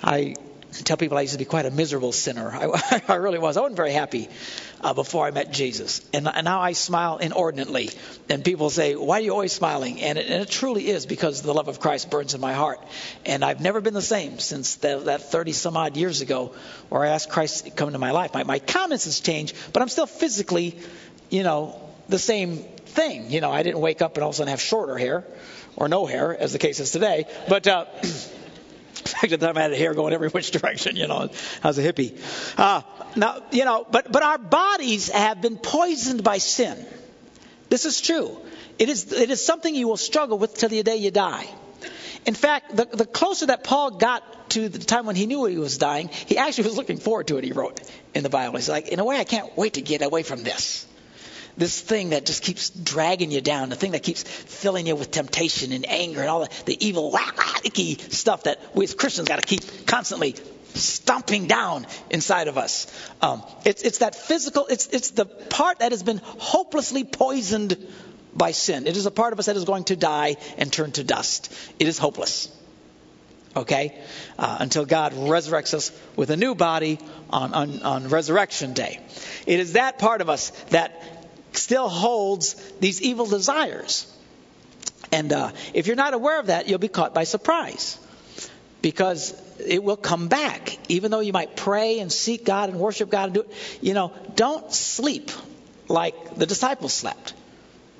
I 0.01 0.35
tell 0.83 0.97
people 0.97 1.17
I 1.17 1.21
used 1.21 1.33
to 1.33 1.39
be 1.39 1.45
quite 1.45 1.65
a 1.65 1.71
miserable 1.71 2.11
sinner. 2.11 2.51
I, 2.51 3.01
I 3.07 3.15
really 3.15 3.39
was. 3.39 3.57
I 3.57 3.61
wasn't 3.61 3.77
very 3.77 3.93
happy 3.93 4.29
uh, 4.81 4.93
before 4.93 5.25
I 5.25 5.31
met 5.31 5.51
Jesus. 5.51 6.01
And, 6.13 6.27
and, 6.27 6.45
now 6.45 6.61
I 6.61 6.73
smile 6.73 7.17
inordinately. 7.17 7.89
And 8.29 8.43
people 8.43 8.69
say, 8.69 8.95
Why 8.95 9.17
are 9.17 9.21
you 9.21 9.31
always 9.31 9.53
smiling? 9.53 10.01
And 10.01 10.17
it, 10.17 10.27
and 10.27 10.41
it, 10.43 10.49
truly 10.49 10.87
is 10.89 11.05
because 11.05 11.41
the 11.41 11.53
love 11.53 11.67
of 11.67 11.79
Christ 11.79 12.09
burns 12.09 12.33
in 12.33 12.41
my 12.41 12.53
heart. 12.53 12.79
And 13.25 13.43
I've 13.43 13.61
never 13.61 13.81
been 13.81 13.93
the 13.93 14.01
same 14.01 14.39
since 14.39 14.75
the, 14.75 14.99
that 15.05 15.31
30 15.31 15.53
some 15.53 15.77
odd 15.77 15.97
years 15.97 16.21
ago 16.21 16.53
where 16.89 17.03
I 17.03 17.09
asked 17.09 17.29
Christ 17.29 17.65
to 17.65 17.71
come 17.71 17.89
into 17.89 17.99
my 17.99 18.11
life. 18.11 18.33
My, 18.33 18.43
my 18.43 18.59
countenance 18.59 19.05
has 19.05 19.19
changed, 19.19 19.55
but 19.73 19.81
I'm 19.81 19.89
still 19.89 20.07
physically, 20.07 20.77
you 21.29 21.43
know, 21.43 21.81
the 22.09 22.19
same 22.19 22.57
thing. 22.57 23.31
You 23.31 23.41
know, 23.41 23.51
I 23.51 23.63
didn't 23.63 23.81
wake 23.81 24.01
up 24.01 24.15
and 24.15 24.23
all 24.23 24.29
of 24.29 24.35
a 24.35 24.37
sudden 24.37 24.51
have 24.51 24.61
shorter 24.61 24.97
hair 24.97 25.25
or 25.75 25.89
no 25.89 26.05
hair, 26.05 26.35
as 26.37 26.53
the 26.53 26.59
case 26.59 26.79
is 26.79 26.91
today. 26.91 27.25
But. 27.47 27.67
Uh, 27.67 27.85
fact, 29.05 29.31
at 29.31 29.39
the 29.39 29.47
time 29.47 29.57
I 29.57 29.61
had 29.63 29.73
hair 29.73 29.93
going 29.93 30.13
every 30.13 30.29
which 30.29 30.51
direction, 30.51 30.95
you 30.95 31.07
know, 31.07 31.29
I 31.63 31.67
was 31.67 31.77
a 31.77 31.83
hippie. 31.83 32.19
Uh, 32.57 32.81
now, 33.15 33.43
you 33.51 33.65
know, 33.65 33.85
but, 33.89 34.11
but 34.11 34.23
our 34.23 34.37
bodies 34.37 35.09
have 35.09 35.41
been 35.41 35.57
poisoned 35.57 36.23
by 36.23 36.37
sin. 36.37 36.85
This 37.69 37.85
is 37.85 38.01
true. 38.01 38.37
It 38.77 38.89
is, 38.89 39.11
it 39.11 39.29
is 39.29 39.43
something 39.43 39.73
you 39.73 39.87
will 39.87 39.97
struggle 39.97 40.37
with 40.37 40.55
till 40.55 40.69
the 40.69 40.83
day 40.83 40.97
you 40.97 41.11
die. 41.11 41.47
In 42.25 42.33
fact, 42.33 42.75
the, 42.75 42.85
the 42.85 43.05
closer 43.05 43.47
that 43.47 43.63
Paul 43.63 43.91
got 43.91 44.49
to 44.51 44.69
the 44.69 44.79
time 44.79 45.05
when 45.05 45.15
he 45.15 45.25
knew 45.25 45.45
he 45.45 45.57
was 45.57 45.77
dying, 45.77 46.09
he 46.09 46.37
actually 46.37 46.65
was 46.65 46.77
looking 46.77 46.97
forward 46.97 47.27
to 47.27 47.37
it, 47.37 47.43
he 47.43 47.51
wrote 47.51 47.79
in 48.13 48.23
the 48.23 48.29
Bible. 48.29 48.57
He's 48.57 48.69
like, 48.69 48.87
in 48.87 48.99
a 48.99 49.05
way, 49.05 49.19
I 49.19 49.23
can't 49.23 49.55
wait 49.57 49.73
to 49.73 49.81
get 49.81 50.01
away 50.01 50.23
from 50.23 50.43
this 50.43 50.87
this 51.57 51.79
thing 51.79 52.09
that 52.09 52.25
just 52.25 52.43
keeps 52.43 52.69
dragging 52.69 53.31
you 53.31 53.41
down, 53.41 53.69
the 53.69 53.75
thing 53.75 53.91
that 53.91 54.03
keeps 54.03 54.23
filling 54.23 54.87
you 54.87 54.95
with 54.95 55.11
temptation 55.11 55.71
and 55.71 55.87
anger 55.87 56.19
and 56.19 56.29
all 56.29 56.41
the, 56.41 56.49
the 56.65 56.85
evil, 56.85 57.17
icky 57.63 57.95
stuff 57.95 58.43
that 58.43 58.59
we 58.75 58.83
as 58.83 58.93
Christians 58.93 59.27
got 59.27 59.41
to 59.41 59.47
keep 59.47 59.87
constantly 59.87 60.35
stomping 60.73 61.47
down 61.47 61.87
inside 62.09 62.47
of 62.47 62.57
us. 62.57 62.87
Um, 63.21 63.43
it's, 63.63 63.81
it's 63.83 63.99
that 63.99 64.15
physical, 64.15 64.67
it's, 64.67 64.87
it's 64.87 65.11
the 65.11 65.25
part 65.25 65.79
that 65.79 65.91
has 65.91 66.03
been 66.03 66.21
hopelessly 66.23 67.03
poisoned 67.03 67.77
by 68.33 68.51
sin. 68.51 68.85
It 68.85 68.97
is 68.97 69.05
a 69.05 69.11
part 69.11 69.33
of 69.33 69.39
us 69.39 69.45
that 69.45 69.55
is 69.55 69.63
going 69.63 69.85
to 69.85 69.95
die 69.95 70.35
and 70.57 70.71
turn 70.71 70.91
to 70.93 71.03
dust. 71.03 71.53
It 71.79 71.87
is 71.87 71.97
hopeless. 71.97 72.49
Okay? 73.55 73.97
Uh, 74.37 74.57
until 74.59 74.85
God 74.85 75.13
resurrects 75.13 75.73
us 75.73 75.91
with 76.17 76.29
a 76.29 76.35
new 76.35 76.55
body 76.55 76.99
on, 77.29 77.53
on, 77.53 77.81
on 77.83 78.09
resurrection 78.09 78.73
day. 78.73 78.99
It 79.47 79.61
is 79.61 79.73
that 79.73 79.97
part 79.97 80.19
of 80.19 80.29
us 80.29 80.49
that 80.71 81.24
still 81.57 81.89
holds 81.89 82.55
these 82.79 83.01
evil 83.01 83.25
desires. 83.25 84.11
And 85.11 85.31
uh, 85.31 85.51
if 85.73 85.87
you're 85.87 85.95
not 85.95 86.13
aware 86.13 86.39
of 86.39 86.47
that, 86.47 86.67
you'll 86.67 86.79
be 86.79 86.87
caught 86.87 87.13
by 87.13 87.23
surprise 87.23 87.97
because 88.81 89.33
it 89.59 89.83
will 89.83 89.97
come 89.97 90.27
back. 90.27 90.77
Even 90.89 91.11
though 91.11 91.19
you 91.19 91.33
might 91.33 91.55
pray 91.55 91.99
and 91.99 92.11
seek 92.11 92.45
God 92.45 92.69
and 92.69 92.79
worship 92.79 93.09
God 93.09 93.25
and 93.25 93.33
do 93.33 93.41
it, 93.41 93.51
you 93.81 93.93
know, 93.93 94.11
don't 94.35 94.71
sleep 94.73 95.31
like 95.87 96.35
the 96.35 96.45
disciples 96.45 96.93
slept. 96.93 97.33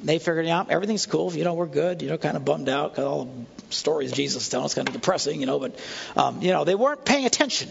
They 0.04 0.20
figured 0.20 0.48
out 0.48 0.70
everything's 0.70 1.06
cool. 1.06 1.34
You 1.34 1.44
know, 1.44 1.54
we're 1.54 1.68
good. 1.68 2.02
You 2.02 2.10
know, 2.10 2.18
kind 2.18 2.38
of 2.38 2.46
bummed 2.46 2.70
out 2.70 2.92
because 2.92 3.06
all 3.06 3.26
the 3.26 3.74
stories 3.74 4.12
Jesus 4.12 4.44
is 4.44 4.50
telling 4.50 4.66
us 4.66 4.74
kind 4.74 4.88
of 4.88 4.94
depressing. 4.94 5.40
You 5.40 5.46
know, 5.46 5.60
but 5.60 5.80
um, 6.16 6.42
you 6.42 6.52
know, 6.52 6.64
they 6.64 6.76
weren't 6.76 7.06
paying 7.06 7.26
attention. 7.26 7.70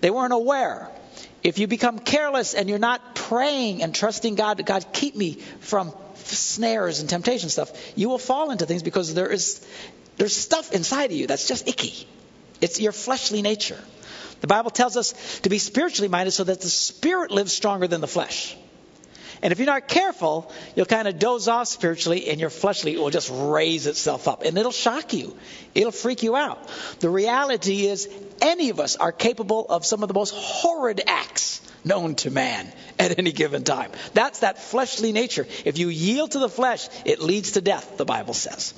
They 0.00 0.10
weren't 0.10 0.32
aware. 0.32 0.90
If 1.44 1.58
you 1.58 1.66
become 1.66 1.98
careless 1.98 2.54
and 2.54 2.70
you're 2.70 2.78
not 2.78 3.14
praying 3.14 3.82
and 3.82 3.94
trusting 3.94 4.34
God, 4.34 4.64
God 4.64 4.86
keep 4.94 5.14
me 5.14 5.34
from 5.60 5.92
snares 6.14 7.00
and 7.00 7.08
temptation 7.08 7.50
stuff, 7.50 7.70
you 7.96 8.08
will 8.08 8.18
fall 8.18 8.50
into 8.50 8.64
things 8.64 8.82
because 8.82 9.12
there 9.12 9.30
is 9.30 9.64
there's 10.16 10.34
stuff 10.34 10.72
inside 10.72 11.10
of 11.10 11.16
you 11.16 11.26
that's 11.26 11.46
just 11.46 11.68
icky. 11.68 12.08
It's 12.60 12.80
your 12.80 12.92
fleshly 12.92 13.42
nature. 13.42 13.78
The 14.40 14.46
Bible 14.46 14.70
tells 14.70 14.96
us 14.96 15.12
to 15.40 15.50
be 15.50 15.58
spiritually 15.58 16.08
minded 16.08 16.30
so 16.30 16.44
that 16.44 16.60
the 16.60 16.68
spirit 16.68 17.30
lives 17.30 17.52
stronger 17.52 17.86
than 17.86 18.00
the 18.00 18.06
flesh. 18.06 18.56
And 19.42 19.52
if 19.52 19.58
you're 19.58 19.66
not 19.66 19.88
careful, 19.88 20.50
you'll 20.74 20.86
kind 20.86 21.06
of 21.06 21.18
doze 21.18 21.48
off 21.48 21.68
spiritually 21.68 22.28
and 22.30 22.40
your 22.40 22.48
fleshly 22.48 22.96
will 22.96 23.10
just 23.10 23.30
raise 23.30 23.86
itself 23.86 24.26
up. 24.28 24.42
And 24.42 24.56
it'll 24.56 24.72
shock 24.72 25.12
you. 25.12 25.36
It'll 25.74 25.92
freak 25.92 26.22
you 26.22 26.34
out. 26.34 26.66
The 27.00 27.10
reality 27.10 27.86
is, 27.86 28.08
any 28.40 28.70
of 28.70 28.80
us 28.80 28.96
are 28.96 29.12
capable 29.12 29.66
of 29.68 29.84
some 29.84 30.02
of 30.02 30.08
the 30.08 30.14
most 30.14 30.34
horrid 30.34 31.00
acts 31.06 31.60
known 31.84 32.14
to 32.14 32.30
man 32.30 32.72
at 32.98 33.18
any 33.18 33.32
given 33.32 33.62
time. 33.62 33.90
That's 34.14 34.40
that 34.40 34.58
fleshly 34.58 35.12
nature. 35.12 35.46
If 35.64 35.78
you 35.78 35.88
yield 35.88 36.32
to 36.32 36.38
the 36.38 36.48
flesh, 36.48 36.88
it 37.04 37.20
leads 37.20 37.52
to 37.52 37.60
death, 37.60 37.96
the 37.98 38.04
Bible 38.04 38.34
says. 38.34 38.72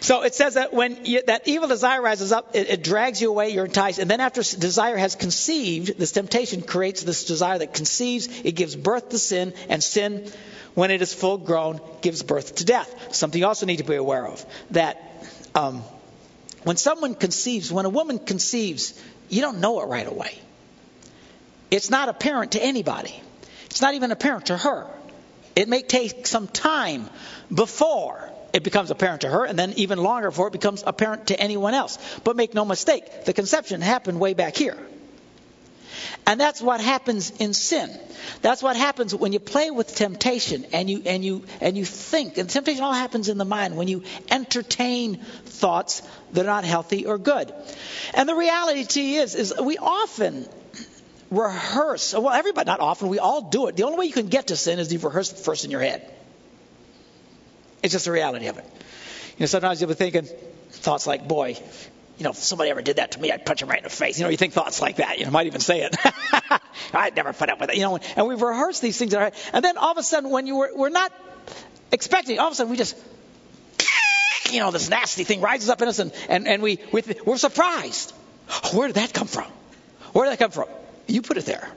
So 0.00 0.22
it 0.22 0.34
says 0.34 0.54
that 0.54 0.72
when 0.72 1.04
you, 1.04 1.22
that 1.26 1.46
evil 1.46 1.68
desire 1.68 2.00
rises 2.00 2.32
up, 2.32 2.54
it, 2.54 2.70
it 2.70 2.82
drags 2.82 3.20
you 3.20 3.28
away, 3.28 3.50
you're 3.50 3.66
enticed. 3.66 3.98
And 3.98 4.10
then 4.10 4.20
after 4.20 4.42
desire 4.42 4.96
has 4.96 5.14
conceived, 5.14 5.98
this 5.98 6.12
temptation 6.12 6.62
creates 6.62 7.02
this 7.02 7.24
desire 7.24 7.58
that 7.58 7.74
conceives, 7.74 8.28
it 8.44 8.52
gives 8.52 8.74
birth 8.74 9.10
to 9.10 9.18
sin, 9.18 9.52
and 9.68 9.82
sin, 9.82 10.30
when 10.74 10.90
it 10.90 11.02
is 11.02 11.12
full 11.12 11.36
grown, 11.36 11.80
gives 12.00 12.22
birth 12.22 12.56
to 12.56 12.64
death. 12.64 13.14
Something 13.14 13.40
you 13.40 13.46
also 13.46 13.66
need 13.66 13.78
to 13.78 13.84
be 13.84 13.96
aware 13.96 14.26
of 14.26 14.44
that 14.70 15.26
um, 15.54 15.82
when 16.64 16.76
someone 16.76 17.14
conceives, 17.14 17.72
when 17.72 17.86
a 17.86 17.90
woman 17.90 18.18
conceives, 18.18 19.00
you 19.28 19.40
don't 19.40 19.60
know 19.60 19.80
it 19.80 19.86
right 19.86 20.06
away. 20.06 20.38
It's 21.70 21.90
not 21.90 22.08
apparent 22.08 22.52
to 22.52 22.62
anybody. 22.62 23.14
It's 23.66 23.80
not 23.80 23.94
even 23.94 24.10
apparent 24.10 24.46
to 24.46 24.56
her. 24.56 24.86
It 25.54 25.68
may 25.68 25.82
take 25.82 26.26
some 26.26 26.48
time 26.48 27.08
before 27.52 28.30
it 28.52 28.64
becomes 28.64 28.90
apparent 28.90 29.22
to 29.22 29.28
her, 29.28 29.44
and 29.44 29.58
then 29.58 29.74
even 29.76 29.98
longer 29.98 30.30
before 30.30 30.48
it 30.48 30.52
becomes 30.52 30.82
apparent 30.86 31.28
to 31.28 31.38
anyone 31.38 31.74
else. 31.74 31.98
But 32.24 32.36
make 32.36 32.54
no 32.54 32.64
mistake, 32.64 33.24
the 33.24 33.32
conception 33.32 33.80
happened 33.80 34.18
way 34.18 34.34
back 34.34 34.56
here. 34.56 34.76
And 36.26 36.40
that's 36.40 36.62
what 36.62 36.80
happens 36.80 37.30
in 37.38 37.54
sin. 37.54 37.90
That's 38.42 38.62
what 38.62 38.76
happens 38.76 39.14
when 39.14 39.32
you 39.32 39.40
play 39.40 39.70
with 39.70 39.94
temptation 39.94 40.66
and 40.72 40.88
you 40.88 41.02
and 41.04 41.24
you 41.24 41.44
and 41.60 41.76
you 41.76 41.84
think. 41.84 42.38
And 42.38 42.48
temptation 42.48 42.84
all 42.84 42.92
happens 42.92 43.28
in 43.28 43.38
the 43.38 43.44
mind 43.44 43.76
when 43.76 43.88
you 43.88 44.04
entertain 44.30 45.16
thoughts 45.16 46.02
that 46.32 46.42
are 46.42 46.48
not 46.48 46.64
healthy 46.64 47.06
or 47.06 47.18
good. 47.18 47.52
And 48.14 48.28
the 48.28 48.34
reality 48.34 49.16
is 49.16 49.34
is 49.34 49.54
we 49.60 49.78
often 49.78 50.46
rehearse. 51.30 52.12
Well, 52.12 52.30
everybody, 52.30 52.66
not 52.66 52.80
often, 52.80 53.08
we 53.08 53.18
all 53.18 53.42
do 53.42 53.66
it. 53.68 53.76
The 53.76 53.84
only 53.84 53.98
way 53.98 54.04
you 54.06 54.12
can 54.12 54.28
get 54.28 54.48
to 54.48 54.56
sin 54.56 54.78
is 54.78 54.92
you 54.92 54.98
rehearse 54.98 55.32
it 55.32 55.38
first 55.38 55.64
in 55.64 55.70
your 55.70 55.80
head. 55.80 56.08
It's 57.82 57.92
just 57.92 58.04
the 58.04 58.12
reality 58.12 58.46
of 58.46 58.58
it. 58.58 58.64
You 59.38 59.40
know, 59.40 59.46
sometimes 59.46 59.80
you'll 59.80 59.88
be 59.88 59.94
thinking 59.94 60.28
thoughts 60.70 61.06
like, 61.06 61.26
boy, 61.26 61.56
you 62.20 62.24
know, 62.24 62.30
if 62.30 62.36
somebody 62.36 62.68
ever 62.68 62.82
did 62.82 62.96
that 62.96 63.12
to 63.12 63.20
me, 63.20 63.32
I'd 63.32 63.46
punch 63.46 63.62
him 63.62 63.70
right 63.70 63.78
in 63.78 63.84
the 63.84 63.88
face. 63.88 64.18
You 64.18 64.24
know, 64.24 64.30
you 64.30 64.36
think 64.36 64.52
thoughts 64.52 64.82
like 64.82 64.96
that. 64.96 65.18
You 65.18 65.24
know, 65.24 65.30
might 65.30 65.46
even 65.46 65.62
say 65.62 65.80
it. 65.80 65.96
I'd 66.92 67.16
never 67.16 67.32
put 67.32 67.48
up 67.48 67.58
with 67.58 67.70
it. 67.70 67.76
You 67.76 67.82
know, 67.82 67.98
and 68.14 68.28
we've 68.28 68.42
rehearsed 68.42 68.82
these 68.82 68.98
things. 68.98 69.14
And 69.14 69.64
then 69.64 69.78
all 69.78 69.92
of 69.92 69.96
a 69.96 70.02
sudden, 70.02 70.28
when 70.28 70.46
you 70.46 70.56
were, 70.56 70.70
we're 70.74 70.90
not 70.90 71.14
expecting, 71.90 72.38
all 72.38 72.48
of 72.48 72.52
a 72.52 72.56
sudden 72.56 72.70
we 72.70 72.76
just, 72.76 72.94
you 74.52 74.60
know, 74.60 74.70
this 74.70 74.90
nasty 74.90 75.24
thing 75.24 75.40
rises 75.40 75.70
up 75.70 75.80
in 75.80 75.88
us 75.88 75.98
and, 75.98 76.12
and, 76.28 76.46
and 76.46 76.62
we, 76.62 76.78
we, 76.92 77.02
we're 77.24 77.38
surprised. 77.38 78.10
Where 78.74 78.88
did 78.88 78.96
that 78.96 79.14
come 79.14 79.26
from? 79.26 79.50
Where 80.12 80.26
did 80.26 80.32
that 80.32 80.40
come 80.40 80.50
from? 80.50 80.68
You 81.06 81.22
put 81.22 81.38
it 81.38 81.46
there. 81.46 81.70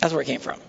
That's 0.00 0.12
where 0.12 0.20
it 0.20 0.26
came 0.26 0.40
from. 0.40 0.60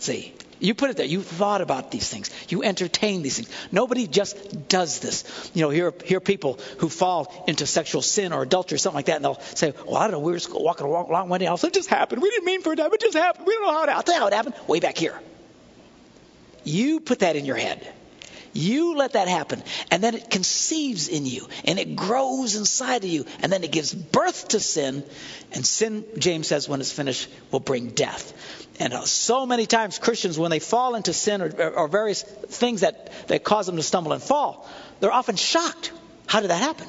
See, 0.00 0.34
you 0.58 0.74
put 0.74 0.90
it 0.90 0.96
there. 0.96 1.06
You 1.06 1.22
thought 1.22 1.60
about 1.60 1.90
these 1.90 2.08
things. 2.08 2.30
You 2.48 2.62
entertain 2.62 3.22
these 3.22 3.36
things. 3.36 3.50
Nobody 3.70 4.06
just 4.06 4.68
does 4.68 5.00
this. 5.00 5.50
You 5.54 5.62
know, 5.62 5.70
here, 5.70 5.92
here 6.04 6.18
are 6.18 6.20
people 6.20 6.58
who 6.78 6.88
fall 6.88 7.44
into 7.46 7.66
sexual 7.66 8.02
sin 8.02 8.32
or 8.32 8.42
adultery 8.42 8.76
or 8.76 8.78
something 8.78 8.96
like 8.96 9.06
that, 9.06 9.16
and 9.16 9.24
they'll 9.24 9.40
say, 9.40 9.74
Well, 9.86 9.96
I 9.96 10.04
don't 10.04 10.12
know, 10.12 10.20
we 10.20 10.32
were 10.32 10.38
just 10.38 10.52
walking 10.52 10.86
along 10.86 11.28
one 11.28 11.40
day, 11.40 11.46
all 11.46 11.54
of 11.54 11.60
a 11.60 11.62
sudden 11.62 11.72
it 11.72 11.74
just 11.74 11.88
happened. 11.88 12.22
We 12.22 12.30
didn't 12.30 12.46
mean 12.46 12.62
for 12.62 12.72
it 12.72 12.76
to 12.76 12.82
happen. 12.82 12.96
It 12.96 13.00
just 13.00 13.16
happened. 13.16 13.46
We 13.46 13.54
don't 13.54 13.62
know 13.64 13.72
how 13.72 13.84
it 13.84 13.88
happened. 13.88 13.96
I'll 13.96 14.02
tell 14.02 14.14
you 14.14 14.20
how 14.20 14.26
it 14.28 14.32
happened. 14.32 14.54
Way 14.66 14.80
back 14.80 14.96
here. 14.96 15.18
You 16.64 17.00
put 17.00 17.20
that 17.20 17.36
in 17.36 17.44
your 17.44 17.56
head. 17.56 17.86
You 18.56 18.96
let 18.96 19.12
that 19.12 19.28
happen. 19.28 19.62
And 19.90 20.02
then 20.02 20.14
it 20.14 20.30
conceives 20.30 21.08
in 21.08 21.26
you 21.26 21.48
and 21.64 21.78
it 21.78 21.94
grows 21.94 22.56
inside 22.56 23.04
of 23.04 23.10
you. 23.10 23.26
And 23.42 23.52
then 23.52 23.62
it 23.64 23.70
gives 23.70 23.94
birth 23.94 24.48
to 24.48 24.60
sin. 24.60 25.04
And 25.52 25.64
sin, 25.66 26.04
James 26.18 26.46
says, 26.48 26.68
when 26.68 26.80
it's 26.80 26.92
finished, 26.92 27.28
will 27.50 27.60
bring 27.60 27.90
death. 27.90 28.32
And 28.78 28.92
uh, 28.92 29.04
so 29.04 29.46
many 29.46 29.66
times 29.66 29.98
Christians, 29.98 30.38
when 30.38 30.50
they 30.50 30.58
fall 30.58 30.94
into 30.94 31.12
sin 31.12 31.40
or, 31.40 31.70
or, 31.70 31.88
various 31.88 32.22
things 32.22 32.82
that, 32.82 33.10
that 33.28 33.42
cause 33.42 33.66
them 33.66 33.76
to 33.76 33.82
stumble 33.82 34.12
and 34.12 34.22
fall, 34.22 34.68
they're 35.00 35.12
often 35.12 35.36
shocked. 35.36 35.92
How 36.26 36.40
did 36.40 36.50
that 36.50 36.60
happen? 36.60 36.86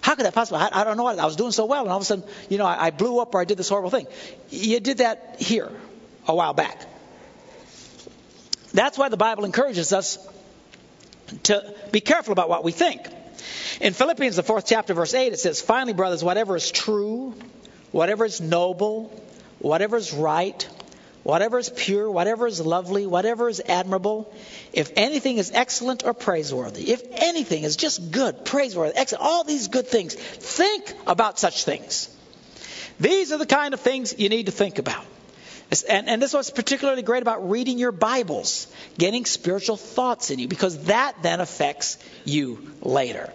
How 0.00 0.14
could 0.14 0.24
that 0.24 0.34
possibly? 0.34 0.60
I, 0.60 0.80
I 0.80 0.84
don't 0.84 0.96
know. 0.96 1.06
I 1.06 1.26
was 1.26 1.36
doing 1.36 1.52
so 1.52 1.66
well, 1.66 1.82
and 1.82 1.90
all 1.90 1.96
of 1.96 2.02
a 2.02 2.06
sudden, 2.06 2.24
you 2.48 2.56
know, 2.56 2.64
I, 2.64 2.86
I 2.86 2.90
blew 2.90 3.18
up 3.18 3.34
or 3.34 3.40
I 3.40 3.44
did 3.44 3.58
this 3.58 3.68
horrible 3.68 3.90
thing. 3.90 4.06
You 4.48 4.80
did 4.80 4.98
that 4.98 5.36
here 5.38 5.70
a 6.26 6.34
while 6.34 6.54
back. 6.54 6.80
That's 8.72 8.96
why 8.96 9.08
the 9.10 9.16
Bible 9.16 9.44
encourages 9.44 9.92
us 9.92 10.18
to 11.44 11.74
be 11.92 12.00
careful 12.00 12.32
about 12.32 12.48
what 12.48 12.64
we 12.64 12.72
think. 12.72 13.06
In 13.80 13.92
Philippians, 13.92 14.36
the 14.36 14.42
fourth 14.42 14.66
chapter, 14.66 14.94
verse 14.94 15.14
8, 15.14 15.32
it 15.32 15.38
says, 15.38 15.60
Finally, 15.60 15.92
brothers, 15.92 16.24
whatever 16.24 16.56
is 16.56 16.70
true, 16.70 17.34
whatever 17.92 18.24
is 18.24 18.40
noble, 18.40 19.12
whatever 19.60 19.96
is 19.96 20.12
right, 20.12 20.68
whatever 21.22 21.58
is 21.58 21.68
pure, 21.68 22.10
whatever 22.10 22.46
is 22.46 22.60
lovely, 22.60 23.06
whatever 23.06 23.48
is 23.48 23.60
admirable, 23.66 24.32
if 24.72 24.92
anything 24.96 25.38
is 25.38 25.50
excellent 25.52 26.04
or 26.04 26.14
praiseworthy, 26.14 26.90
if 26.90 27.02
anything 27.12 27.64
is 27.64 27.76
just 27.76 28.10
good, 28.10 28.44
praiseworthy, 28.44 28.96
excellent, 28.96 29.24
all 29.24 29.44
these 29.44 29.68
good 29.68 29.86
things, 29.86 30.14
think 30.14 30.92
about 31.06 31.38
such 31.38 31.64
things. 31.64 32.08
These 32.98 33.30
are 33.32 33.38
the 33.38 33.46
kind 33.46 33.74
of 33.74 33.80
things 33.80 34.14
you 34.18 34.28
need 34.28 34.46
to 34.46 34.52
think 34.52 34.78
about. 34.78 35.04
And, 35.88 36.08
and 36.08 36.22
this 36.22 36.30
is 36.30 36.34
what's 36.34 36.50
particularly 36.50 37.02
great 37.02 37.22
about 37.22 37.50
reading 37.50 37.78
your 37.78 37.92
Bibles, 37.92 38.72
getting 38.96 39.26
spiritual 39.26 39.76
thoughts 39.76 40.30
in 40.30 40.38
you, 40.38 40.48
because 40.48 40.84
that 40.84 41.16
then 41.22 41.40
affects 41.40 41.98
you 42.24 42.72
later. 42.80 43.30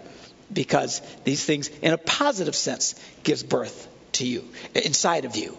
Because 0.52 1.00
these 1.24 1.44
things, 1.44 1.68
in 1.80 1.92
a 1.92 1.98
positive 1.98 2.56
sense, 2.56 2.94
gives 3.22 3.42
birth 3.42 3.88
to 4.12 4.26
you, 4.26 4.44
inside 4.74 5.24
of 5.24 5.36
you. 5.36 5.56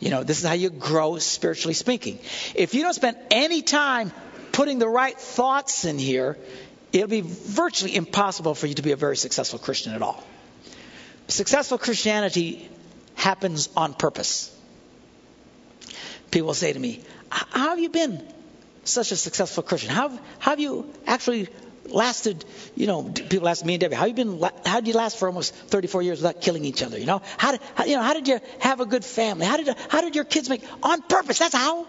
You 0.00 0.10
know, 0.10 0.22
this 0.22 0.38
is 0.38 0.46
how 0.46 0.54
you 0.54 0.70
grow 0.70 1.18
spiritually 1.18 1.74
speaking. 1.74 2.18
If 2.54 2.74
you 2.74 2.82
don't 2.82 2.94
spend 2.94 3.16
any 3.30 3.62
time 3.62 4.12
putting 4.52 4.78
the 4.78 4.88
right 4.88 5.18
thoughts 5.18 5.84
in 5.84 5.98
here, 5.98 6.38
it'll 6.92 7.08
be 7.08 7.22
virtually 7.22 7.96
impossible 7.96 8.54
for 8.54 8.66
you 8.66 8.74
to 8.74 8.82
be 8.82 8.92
a 8.92 8.96
very 8.96 9.16
successful 9.16 9.58
Christian 9.58 9.94
at 9.94 10.02
all. 10.02 10.22
Successful 11.26 11.78
Christianity 11.78 12.68
happens 13.14 13.68
on 13.76 13.94
purpose. 13.94 14.54
People 16.30 16.54
say 16.54 16.72
to 16.72 16.78
me, 16.78 17.02
How 17.30 17.70
have 17.70 17.78
you 17.78 17.88
been 17.88 18.26
such 18.84 19.12
a 19.12 19.16
successful 19.16 19.62
Christian? 19.62 19.90
How, 19.90 20.08
how 20.38 20.52
have 20.52 20.60
you 20.60 20.92
actually 21.06 21.48
lasted, 21.90 22.44
you 22.76 22.86
know, 22.86 23.02
people 23.02 23.48
ask 23.48 23.64
me 23.64 23.74
and 23.74 23.80
Debbie, 23.80 23.94
how 23.94 24.06
you 24.06 24.14
been, 24.14 24.40
how 24.64 24.80
did 24.80 24.88
you 24.88 24.94
last 24.94 25.18
for 25.18 25.28
almost 25.28 25.54
34 25.54 26.02
years 26.02 26.18
without 26.18 26.40
killing 26.40 26.64
each 26.64 26.82
other? 26.82 26.98
You 26.98 27.06
know, 27.06 27.22
how 27.38 27.52
did, 27.52 27.60
how, 27.74 27.84
you 27.84 27.96
know, 27.96 28.02
how 28.02 28.14
did 28.14 28.28
you 28.28 28.40
have 28.60 28.80
a 28.80 28.86
good 28.86 29.04
family? 29.04 29.46
How 29.46 29.56
did, 29.56 29.74
how 29.88 30.00
did 30.00 30.14
your 30.14 30.24
kids 30.24 30.48
make, 30.48 30.62
on 30.82 31.02
purpose, 31.02 31.38
that's 31.38 31.54
how. 31.54 31.86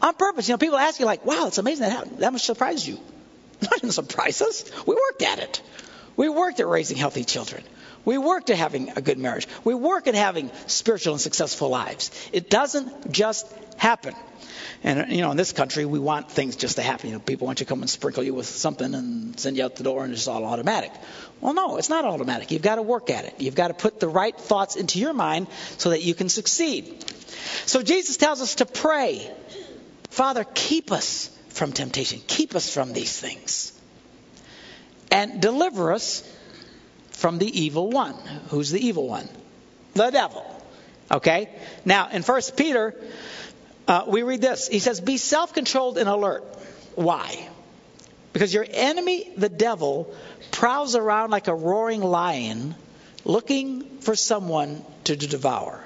On 0.00 0.14
purpose. 0.14 0.48
You 0.48 0.54
know, 0.54 0.58
people 0.58 0.78
ask 0.78 0.98
you 0.98 1.06
like, 1.06 1.24
wow, 1.24 1.46
it's 1.46 1.58
amazing 1.58 1.88
that, 1.88 2.18
that 2.20 2.32
must 2.32 2.44
surprise 2.44 2.86
you. 2.86 2.98
Not 3.62 3.72
didn't 3.80 3.92
surprise 3.92 4.42
us. 4.42 4.64
We 4.86 4.94
worked 4.94 5.22
at 5.22 5.38
it. 5.38 5.62
We 6.16 6.28
worked 6.28 6.60
at 6.60 6.66
raising 6.66 6.96
healthy 6.96 7.24
children. 7.24 7.62
We 8.04 8.18
work 8.18 8.46
to 8.46 8.56
having 8.56 8.90
a 8.96 9.00
good 9.00 9.18
marriage. 9.18 9.46
We 9.64 9.74
work 9.74 10.08
at 10.08 10.14
having 10.14 10.50
spiritual 10.66 11.14
and 11.14 11.20
successful 11.20 11.68
lives. 11.68 12.10
It 12.32 12.50
doesn't 12.50 13.12
just 13.12 13.46
happen. 13.76 14.14
And 14.84 15.12
you 15.12 15.20
know, 15.20 15.30
in 15.30 15.36
this 15.36 15.52
country, 15.52 15.84
we 15.84 16.00
want 16.00 16.30
things 16.30 16.56
just 16.56 16.76
to 16.76 16.82
happen. 16.82 17.10
You 17.10 17.14
know, 17.14 17.20
people 17.20 17.46
want 17.46 17.60
you 17.60 17.66
to 17.66 17.68
come 17.68 17.82
and 17.82 17.90
sprinkle 17.90 18.24
you 18.24 18.34
with 18.34 18.46
something 18.46 18.94
and 18.94 19.38
send 19.38 19.56
you 19.56 19.64
out 19.64 19.76
the 19.76 19.84
door, 19.84 20.04
and 20.04 20.12
it's 20.12 20.26
all 20.26 20.44
automatic. 20.44 20.90
Well, 21.40 21.54
no, 21.54 21.76
it's 21.76 21.88
not 21.88 22.04
automatic. 22.04 22.50
You've 22.50 22.62
got 22.62 22.76
to 22.76 22.82
work 22.82 23.08
at 23.10 23.24
it. 23.24 23.34
You've 23.38 23.54
got 23.54 23.68
to 23.68 23.74
put 23.74 24.00
the 24.00 24.08
right 24.08 24.36
thoughts 24.36 24.74
into 24.74 24.98
your 24.98 25.12
mind 25.12 25.46
so 25.78 25.90
that 25.90 26.02
you 26.02 26.14
can 26.14 26.28
succeed. 26.28 27.04
So 27.66 27.82
Jesus 27.82 28.16
tells 28.16 28.40
us 28.40 28.56
to 28.56 28.66
pray, 28.66 29.30
Father, 30.10 30.44
keep 30.54 30.90
us 30.90 31.30
from 31.50 31.72
temptation, 31.72 32.20
keep 32.26 32.56
us 32.56 32.72
from 32.72 32.92
these 32.92 33.18
things, 33.18 33.72
and 35.12 35.40
deliver 35.40 35.92
us 35.92 36.28
from 37.22 37.38
the 37.38 37.60
evil 37.62 37.88
one. 37.88 38.16
Who's 38.48 38.72
the 38.72 38.84
evil 38.84 39.06
one? 39.06 39.28
The 39.94 40.10
devil. 40.10 40.44
Okay? 41.08 41.48
Now, 41.84 42.08
in 42.10 42.22
1 42.22 42.42
Peter, 42.56 42.96
uh, 43.86 44.04
we 44.08 44.24
read 44.24 44.40
this. 44.40 44.66
He 44.66 44.80
says, 44.80 45.00
Be 45.00 45.18
self 45.18 45.54
controlled 45.54 45.98
and 45.98 46.08
alert. 46.08 46.42
Why? 46.96 47.48
Because 48.32 48.52
your 48.52 48.66
enemy, 48.68 49.32
the 49.36 49.48
devil, 49.48 50.12
prowls 50.50 50.96
around 50.96 51.30
like 51.30 51.46
a 51.46 51.54
roaring 51.54 52.02
lion 52.02 52.74
looking 53.24 53.98
for 54.00 54.16
someone 54.16 54.84
to 55.04 55.14
devour. 55.14 55.84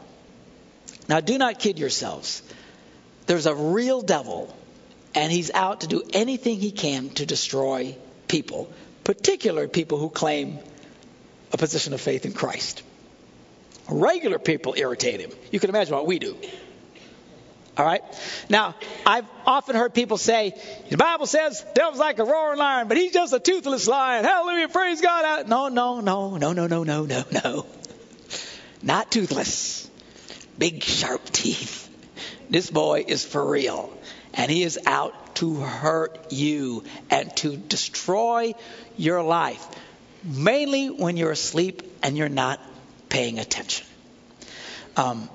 Now, 1.06 1.20
do 1.20 1.36
not 1.36 1.58
kid 1.58 1.78
yourselves. 1.78 2.42
There's 3.26 3.44
a 3.44 3.54
real 3.54 4.00
devil, 4.00 4.56
and 5.14 5.30
he's 5.30 5.50
out 5.50 5.82
to 5.82 5.86
do 5.86 6.02
anything 6.14 6.60
he 6.60 6.70
can 6.70 7.10
to 7.10 7.26
destroy 7.26 7.94
people, 8.26 8.72
particularly 9.04 9.68
people 9.68 9.98
who 9.98 10.08
claim 10.08 10.60
a 11.52 11.56
position 11.56 11.94
of 11.94 12.00
faith 12.00 12.26
in 12.26 12.32
Christ. 12.32 12.82
Regular 13.88 14.38
people 14.38 14.74
irritate 14.76 15.20
him. 15.20 15.30
You 15.52 15.60
can 15.60 15.70
imagine 15.70 15.94
what 15.94 16.06
we 16.06 16.18
do. 16.18 16.36
All 17.76 17.84
right? 17.84 18.02
Now, 18.48 18.74
I've 19.04 19.26
often 19.44 19.76
heard 19.76 19.92
people 19.92 20.16
say, 20.16 20.54
the 20.88 20.96
Bible 20.96 21.26
says 21.26 21.64
devil's 21.74 22.00
like 22.00 22.18
a 22.18 22.24
roaring 22.24 22.58
lion, 22.58 22.88
but 22.88 22.96
he's 22.96 23.12
just 23.12 23.32
a 23.32 23.38
toothless 23.38 23.86
lion. 23.86 24.24
Hallelujah, 24.24 24.68
praise 24.68 25.00
God. 25.00 25.46
No, 25.46 25.68
no, 25.68 26.00
no, 26.00 26.36
no, 26.38 26.52
no, 26.52 26.66
no, 26.66 26.84
no, 26.84 27.04
no, 27.04 27.24
no. 27.30 27.66
Not 28.82 29.10
toothless. 29.12 29.90
big 30.58 30.82
sharp 30.82 31.24
teeth. 31.26 31.88
This 32.48 32.70
boy 32.70 33.04
is 33.06 33.24
for 33.24 33.46
real. 33.46 33.92
And 34.34 34.50
he 34.50 34.62
is 34.62 34.78
out 34.86 35.36
to 35.36 35.56
hurt 35.56 36.32
you 36.32 36.84
and 37.10 37.34
to 37.36 37.56
destroy 37.56 38.54
your 38.96 39.22
life, 39.22 39.66
mainly 40.26 40.88
when 40.88 41.16
you're 41.16 41.30
asleep 41.30 41.82
and 42.02 42.16
you're 42.16 42.28
not 42.28 42.60
paying 43.08 43.38
attention. 43.38 43.86
Um, 44.96 45.28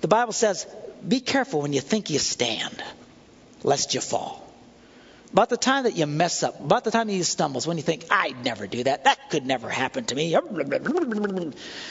the 0.00 0.08
Bible 0.08 0.32
says, 0.32 0.66
be 1.06 1.20
careful 1.20 1.62
when 1.62 1.72
you 1.72 1.80
think 1.80 2.10
you 2.10 2.18
stand, 2.18 2.82
lest 3.62 3.94
you 3.94 4.00
fall. 4.00 4.40
About 5.32 5.48
the 5.48 5.56
time 5.56 5.84
that 5.84 5.96
you 5.96 6.06
mess 6.06 6.44
up, 6.44 6.60
about 6.60 6.84
the 6.84 6.92
time 6.92 7.08
that 7.08 7.14
you 7.14 7.24
stumble, 7.24 7.60
when 7.62 7.76
you 7.76 7.82
think, 7.82 8.04
I'd 8.08 8.44
never 8.44 8.68
do 8.68 8.84
that, 8.84 9.04
that 9.04 9.30
could 9.30 9.44
never 9.44 9.68
happen 9.68 10.04
to 10.04 10.14
me. 10.14 10.32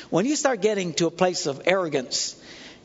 When 0.09 0.25
you 0.25 0.35
start 0.37 0.61
getting 0.61 0.93
to 0.93 1.07
a 1.07 1.11
place 1.11 1.45
of 1.45 1.61
arrogance 1.65 2.41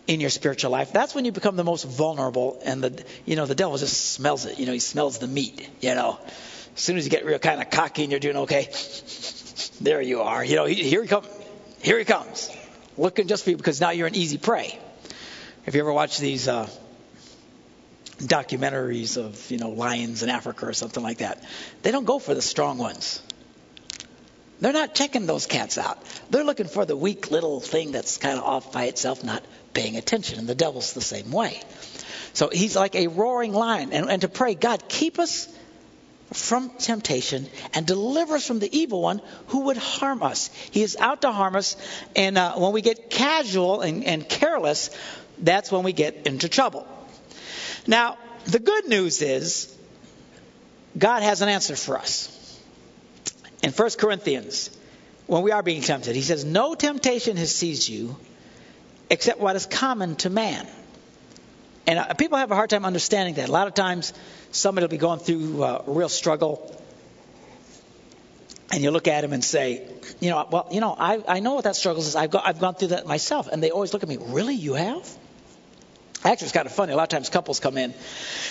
in 0.09 0.21
your 0.21 0.31
spiritual 0.31 0.73
life, 0.73 0.93
that's 0.93 1.15
when 1.15 1.25
you 1.25 1.31
become 1.33 1.55
the 1.55 1.63
most 1.63 1.85
vulnerable, 1.85 2.61
and 2.65 2.83
the 2.83 3.05
you 3.25 3.37
know 3.37 3.47
the 3.47 3.55
devil 3.55 3.77
just 3.79 4.13
smells 4.13 4.47
it. 4.47 4.59
You 4.59 4.67
know, 4.67 4.73
he 4.73 4.81
smells 4.81 5.19
the 5.19 5.29
meat. 5.29 5.69
You 5.81 5.95
know, 5.95 6.19
as 6.75 6.81
soon 6.83 6.97
as 6.97 7.05
you 7.05 7.11
get 7.11 7.25
real 7.25 7.39
kind 7.39 7.61
of 7.61 7.71
cocky 7.71 8.03
and 8.03 8.11
you're 8.11 8.19
doing 8.19 8.39
okay, 8.39 8.69
there 9.81 10.01
you 10.01 10.23
are. 10.23 10.45
You 10.45 10.57
know, 10.57 10.67
here 10.67 11.03
he 11.03 11.09
comes. 11.09 11.27
Here 11.81 11.99
he 11.99 12.05
comes, 12.05 12.51
looking 12.97 13.29
just 13.29 13.45
for 13.45 13.51
you 13.51 13.57
because 13.57 13.81
now 13.81 13.91
you're 13.91 14.09
an 14.09 14.17
easy 14.17 14.39
prey. 14.39 14.79
Have 15.65 15.75
you 15.75 15.81
ever 15.81 15.93
watched 15.93 16.21
these? 16.21 16.49
Uh, 16.49 16.69
documentaries 18.19 19.17
of 19.17 19.51
you 19.51 19.59
know 19.59 19.71
lions 19.71 20.23
in 20.23 20.29
Africa 20.29 20.67
or 20.67 20.73
something 20.73 21.03
like 21.03 21.19
that. 21.19 21.43
They 21.83 21.93
don't 21.93 22.05
go 22.05 22.19
for 22.19 22.35
the 22.35 22.43
strong 22.43 22.79
ones. 22.79 23.23
They're 24.61 24.73
not 24.73 24.95
checking 24.95 25.27
those 25.27 25.47
cats 25.47 25.79
out. 25.79 25.99
They're 26.31 26.45
looking 26.45 26.67
for 26.67 26.85
the 26.85 26.97
weak 26.97 27.31
little 27.31 27.61
thing 27.61 27.93
that's 27.93 28.19
kind 28.19 28.39
of 28.39 28.45
off 28.45 28.73
by 28.73 28.85
itself, 28.85 29.23
not 29.23 29.45
paying 29.73 29.97
attention. 29.97 30.41
And 30.41 30.49
the 30.49 30.57
devil's 30.57 30.95
the 30.95 31.01
same 31.01 31.31
way. 31.31 31.61
So 32.33 32.49
he's 32.49 32.75
like 32.75 32.97
a 32.97 33.07
roaring 33.07 33.53
lion. 33.53 33.93
And, 33.93 34.11
and 34.11 34.23
to 34.23 34.29
pray, 34.29 34.57
God, 34.57 34.89
keep 34.89 35.21
us 35.21 35.47
from 36.33 36.71
temptation 36.71 37.47
and 37.75 37.87
deliver 37.87 38.35
us 38.35 38.47
from 38.47 38.59
the 38.59 38.79
evil 38.79 39.01
one 39.01 39.23
who 39.49 39.63
would 39.67 39.77
harm 39.77 40.23
us. 40.23 40.49
He 40.71 40.83
is 40.83 40.97
out 40.97 41.23
to 41.23 41.33
harm 41.33 41.57
us. 41.57 41.77
And 42.15 42.37
uh, 42.37 42.55
when 42.55 42.73
we 42.73 42.83
get 42.83 43.11
casual 43.11 43.81
and, 43.81 44.05
and 44.05 44.29
careless, 44.29 44.91
that's 45.39 45.73
when 45.73 45.85
we 45.85 45.93
get 45.93 46.27
into 46.27 46.49
trouble. 46.49 46.87
Now, 47.87 48.19
the 48.45 48.59
good 48.59 48.87
news 48.89 49.23
is 49.23 49.75
God 50.97 51.23
has 51.23 51.43
an 51.43 51.49
answer 51.49 51.77
for 51.77 51.99
us. 51.99 52.35
In 53.63 53.73
1 53.73 53.91
Corinthians, 53.99 54.77
when 55.27 55.43
we 55.43 55.53
are 55.53 55.63
being 55.63 55.83
tempted, 55.83 56.15
he 56.15 56.23
says, 56.23 56.45
No 56.45 56.75
temptation 56.75 57.37
has 57.37 57.55
seized 57.55 57.89
you 57.89 58.17
except 59.11 59.41
what 59.41 59.57
is 59.57 59.67
common 59.67 60.17
to 60.17 60.31
man. 60.31 60.67
And 61.89 61.99
uh, 61.99 62.13
people 62.13 62.37
have 62.37 62.51
a 62.51 62.55
hard 62.55 62.69
time 62.69 62.85
understanding 62.85 63.37
that. 63.37 63.49
A 63.49 63.53
lot 63.53 63.67
of 63.67 63.73
times, 63.73 64.13
somebody 64.51 64.85
will 64.85 64.91
be 64.91 64.99
going 64.99 65.21
through 65.21 65.63
uh, 65.65 65.85
a 65.87 65.91
real 65.91 66.11
struggle, 66.11 66.79
and 68.71 68.83
you 68.83 68.91
look 68.91 69.09
at 69.09 69.23
them 69.23 69.33
and 69.33 69.43
say, 69.43 69.89
You 70.21 70.29
know, 70.29 70.47
well, 70.51 70.69
you 70.71 70.83
know, 70.83 70.95
I, 70.99 71.25
I 71.27 71.41
know 71.41 71.55
what 71.55 71.65
that 71.65 71.77
struggle 71.77 72.03
is. 72.03 72.15
I've, 72.15 72.31
go, 72.31 72.41
I've 72.45 72.61
gone 72.61 72.75
through 72.75 72.89
that 72.89 73.07
myself. 73.07 73.49
And 73.51 73.63
they 73.63 73.71
always 73.71 73.95
look 73.95 74.03
at 74.03 74.09
me, 74.09 74.19
Really? 74.21 74.55
You 74.55 74.75
have? 74.75 75.09
Actually, 76.25 76.45
it's 76.45 76.53
kind 76.53 76.67
of 76.67 76.73
funny. 76.73 76.93
A 76.93 76.97
lot 76.97 77.05
of 77.05 77.09
times 77.09 77.31
couples 77.31 77.59
come 77.59 77.79
in 77.79 77.95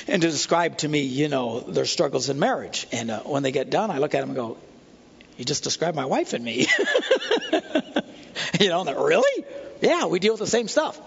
and 0.08 0.20
to 0.20 0.32
describe 0.32 0.80
to 0.80 0.88
me, 0.88 1.02
you 1.02 1.28
know, 1.28 1.60
their 1.60 1.86
struggles 1.86 2.30
in 2.30 2.40
marriage. 2.40 2.88
And 2.92 3.12
uh, 3.12 3.20
when 3.20 3.44
they 3.44 3.52
get 3.52 3.70
done, 3.70 3.92
I 3.92 4.00
look 4.00 4.16
at 4.16 4.22
them 4.22 4.30
and 4.30 4.36
go, 4.36 4.58
You 5.38 5.46
just 5.46 5.64
described 5.64 5.96
my 5.96 6.06
wife 6.06 6.34
and 6.34 6.44
me. 6.44 6.66
you 8.60 8.70
know, 8.70 8.80
and 8.80 8.88
they're, 8.88 9.00
really? 9.00 9.46
Yeah, 9.82 10.06
we 10.06 10.20
deal 10.20 10.34
with 10.34 10.40
the 10.40 10.48
same 10.48 10.68
stuff. 10.68 11.00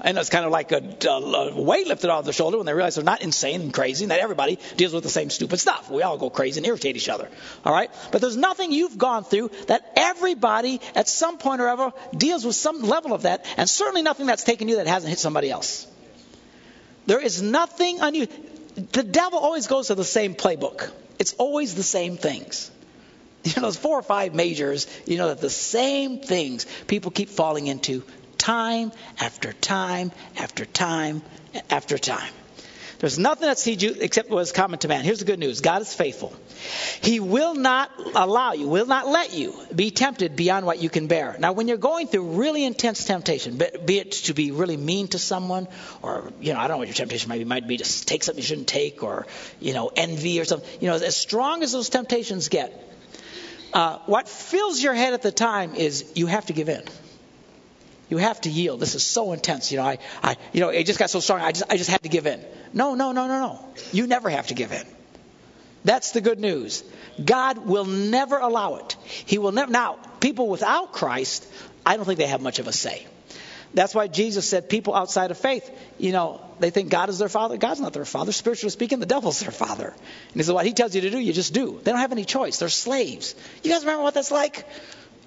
And 0.00 0.16
it's 0.16 0.30
kind 0.30 0.44
of 0.44 0.52
like 0.52 0.70
a, 0.70 1.08
a, 1.08 1.60
weight 1.60 1.88
lifted 1.88 2.08
off 2.08 2.24
their 2.24 2.32
shoulder 2.32 2.56
when 2.56 2.66
they 2.66 2.72
realize 2.72 2.94
they're 2.94 3.04
not 3.04 3.22
insane 3.22 3.60
and 3.60 3.74
crazy, 3.74 4.04
and 4.04 4.12
that 4.12 4.20
everybody 4.20 4.58
deals 4.76 4.92
with 4.92 5.02
the 5.02 5.10
same 5.10 5.28
stupid 5.28 5.58
stuff. 5.58 5.90
We 5.90 6.02
all 6.02 6.16
go 6.16 6.30
crazy 6.30 6.60
and 6.60 6.66
irritate 6.66 6.96
each 6.96 7.08
other. 7.08 7.28
All 7.64 7.72
right? 7.72 7.90
But 8.12 8.20
there's 8.20 8.36
nothing 8.36 8.70
you've 8.70 8.96
gone 8.96 9.24
through 9.24 9.50
that 9.66 9.92
everybody 9.96 10.80
at 10.94 11.08
some 11.08 11.38
point 11.38 11.60
or 11.60 11.68
ever 11.68 11.92
deals 12.16 12.44
with 12.44 12.54
some 12.54 12.82
level 12.82 13.12
of 13.12 13.22
that, 13.22 13.44
and 13.56 13.68
certainly 13.68 14.02
nothing 14.02 14.26
that's 14.26 14.44
taken 14.44 14.68
you 14.68 14.76
that 14.76 14.86
hasn't 14.86 15.10
hit 15.10 15.18
somebody 15.18 15.50
else. 15.50 15.86
There 17.06 17.20
is 17.20 17.42
nothing 17.42 18.00
unusual. 18.00 18.36
The 18.92 19.02
devil 19.02 19.40
always 19.40 19.66
goes 19.66 19.88
to 19.88 19.96
the 19.96 20.04
same 20.04 20.36
playbook. 20.36 20.90
It's 21.18 21.32
always 21.34 21.74
the 21.74 21.82
same 21.82 22.16
things. 22.16 22.70
You 23.44 23.52
know, 23.56 23.62
those 23.62 23.76
four 23.76 23.98
or 23.98 24.02
five 24.02 24.34
majors, 24.34 24.86
you 25.06 25.16
know, 25.16 25.28
that 25.28 25.40
the 25.40 25.48
same 25.48 26.20
things 26.20 26.66
people 26.86 27.10
keep 27.10 27.28
falling 27.28 27.68
into 27.68 28.02
time 28.38 28.92
after 29.20 29.52
time 29.52 30.12
after 30.36 30.64
time 30.64 31.22
after 31.70 31.98
time. 31.98 32.32
There's 32.98 33.18
nothing 33.18 33.46
that 33.46 33.58
sees 33.58 33.80
you 33.80 33.94
except 34.00 34.28
what 34.28 34.40
is 34.40 34.50
common 34.50 34.80
to 34.80 34.88
man. 34.88 35.04
Here's 35.04 35.20
the 35.20 35.24
good 35.24 35.38
news 35.38 35.60
God 35.60 35.82
is 35.82 35.94
faithful. 35.94 36.34
He 37.00 37.20
will 37.20 37.54
not 37.54 37.92
allow 38.16 38.54
you, 38.54 38.66
will 38.66 38.86
not 38.86 39.06
let 39.06 39.32
you 39.32 39.54
be 39.74 39.92
tempted 39.92 40.34
beyond 40.34 40.66
what 40.66 40.82
you 40.82 40.88
can 40.88 41.06
bear. 41.06 41.36
Now, 41.38 41.52
when 41.52 41.68
you're 41.68 41.76
going 41.76 42.08
through 42.08 42.32
really 42.32 42.64
intense 42.64 43.04
temptation, 43.04 43.56
be 43.56 43.98
it 43.98 44.12
to 44.12 44.34
be 44.34 44.50
really 44.50 44.76
mean 44.76 45.06
to 45.08 45.18
someone, 45.18 45.68
or, 46.02 46.32
you 46.40 46.52
know, 46.52 46.58
I 46.58 46.62
don't 46.62 46.76
know 46.76 46.78
what 46.78 46.88
your 46.88 46.94
temptation 46.94 47.28
might 47.28 47.38
be. 47.38 47.44
Might 47.44 47.68
be 47.68 47.76
to 47.76 48.04
take 48.06 48.24
something 48.24 48.42
you 48.42 48.46
shouldn't 48.46 48.68
take, 48.68 49.04
or, 49.04 49.28
you 49.60 49.74
know, 49.74 49.92
envy 49.94 50.40
or 50.40 50.44
something. 50.44 50.68
You 50.80 50.88
know, 50.88 50.96
as 50.96 51.16
strong 51.16 51.62
as 51.62 51.70
those 51.70 51.90
temptations 51.90 52.48
get, 52.48 52.84
uh, 53.72 53.98
what 54.06 54.28
fills 54.28 54.82
your 54.82 54.94
head 54.94 55.14
at 55.14 55.22
the 55.22 55.30
time 55.30 55.76
is 55.76 56.12
you 56.16 56.26
have 56.26 56.46
to 56.46 56.52
give 56.52 56.68
in. 56.68 56.82
You 58.08 58.16
have 58.16 58.40
to 58.42 58.50
yield. 58.50 58.80
This 58.80 58.94
is 58.94 59.02
so 59.02 59.32
intense. 59.32 59.70
You 59.70 59.78
know, 59.78 59.84
I, 59.84 59.98
I, 60.22 60.36
you 60.52 60.60
know, 60.60 60.70
it 60.70 60.84
just 60.84 60.98
got 60.98 61.10
so 61.10 61.20
strong. 61.20 61.40
I 61.40 61.52
just, 61.52 61.70
I 61.70 61.76
just 61.76 61.90
had 61.90 62.02
to 62.02 62.08
give 62.08 62.26
in. 62.26 62.42
No, 62.72 62.94
no, 62.94 63.12
no, 63.12 63.26
no, 63.26 63.40
no. 63.40 63.68
You 63.92 64.06
never 64.06 64.30
have 64.30 64.48
to 64.48 64.54
give 64.54 64.72
in. 64.72 64.86
That's 65.84 66.12
the 66.12 66.20
good 66.20 66.40
news. 66.40 66.82
God 67.22 67.58
will 67.58 67.84
never 67.84 68.38
allow 68.38 68.76
it. 68.76 68.96
He 69.04 69.38
will 69.38 69.52
never. 69.52 69.70
Now, 69.70 69.98
people 70.20 70.48
without 70.48 70.92
Christ, 70.92 71.46
I 71.84 71.96
don't 71.96 72.04
think 72.04 72.18
they 72.18 72.26
have 72.26 72.40
much 72.40 72.58
of 72.58 72.66
a 72.66 72.72
say. 72.72 73.06
That's 73.74 73.94
why 73.94 74.06
Jesus 74.06 74.48
said 74.48 74.68
people 74.68 74.94
outside 74.94 75.30
of 75.30 75.38
faith, 75.38 75.70
you 75.98 76.12
know, 76.12 76.40
they 76.58 76.70
think 76.70 76.90
God 76.90 77.10
is 77.10 77.18
their 77.18 77.28
father. 77.28 77.58
God's 77.58 77.80
not 77.80 77.92
their 77.92 78.06
father. 78.06 78.32
Spiritually 78.32 78.70
speaking, 78.70 78.98
the 78.98 79.06
devil's 79.06 79.40
their 79.40 79.50
father. 79.50 79.88
And 79.88 80.34
he 80.34 80.42
said, 80.42 80.54
what 80.54 80.64
he 80.64 80.72
tells 80.72 80.94
you 80.94 81.02
to 81.02 81.10
do, 81.10 81.18
you 81.18 81.32
just 81.32 81.52
do. 81.52 81.78
They 81.82 81.90
don't 81.90 82.00
have 82.00 82.12
any 82.12 82.24
choice. 82.24 82.58
They're 82.58 82.70
slaves. 82.70 83.34
You 83.62 83.70
guys 83.70 83.82
remember 83.82 84.02
what 84.02 84.14
that's 84.14 84.30
like? 84.30 84.66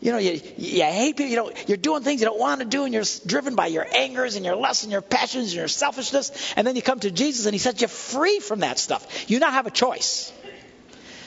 You 0.01 0.11
know, 0.11 0.17
you, 0.17 0.41
you 0.57 0.83
hate 0.83 1.15
people. 1.15 1.29
You 1.29 1.35
know, 1.37 1.51
you're 1.67 1.77
doing 1.77 2.01
things 2.01 2.21
you 2.21 2.25
don't 2.25 2.39
want 2.39 2.59
to 2.61 2.65
do, 2.65 2.85
and 2.85 2.93
you're 2.93 3.03
driven 3.25 3.55
by 3.55 3.67
your 3.67 3.85
angers 3.95 4.35
and 4.35 4.43
your 4.43 4.55
lusts 4.55 4.83
and 4.83 4.91
your 4.91 5.01
passions 5.01 5.49
and 5.49 5.53
your 5.53 5.67
selfishness. 5.67 6.53
And 6.57 6.65
then 6.65 6.75
you 6.75 6.81
come 6.81 6.99
to 7.01 7.11
Jesus, 7.11 7.45
and 7.45 7.53
He 7.53 7.59
sets 7.59 7.81
you 7.81 7.87
free 7.87 8.39
from 8.39 8.61
that 8.61 8.79
stuff. 8.79 9.29
You 9.29 9.39
now 9.39 9.51
have 9.51 9.67
a 9.67 9.71
choice. 9.71 10.33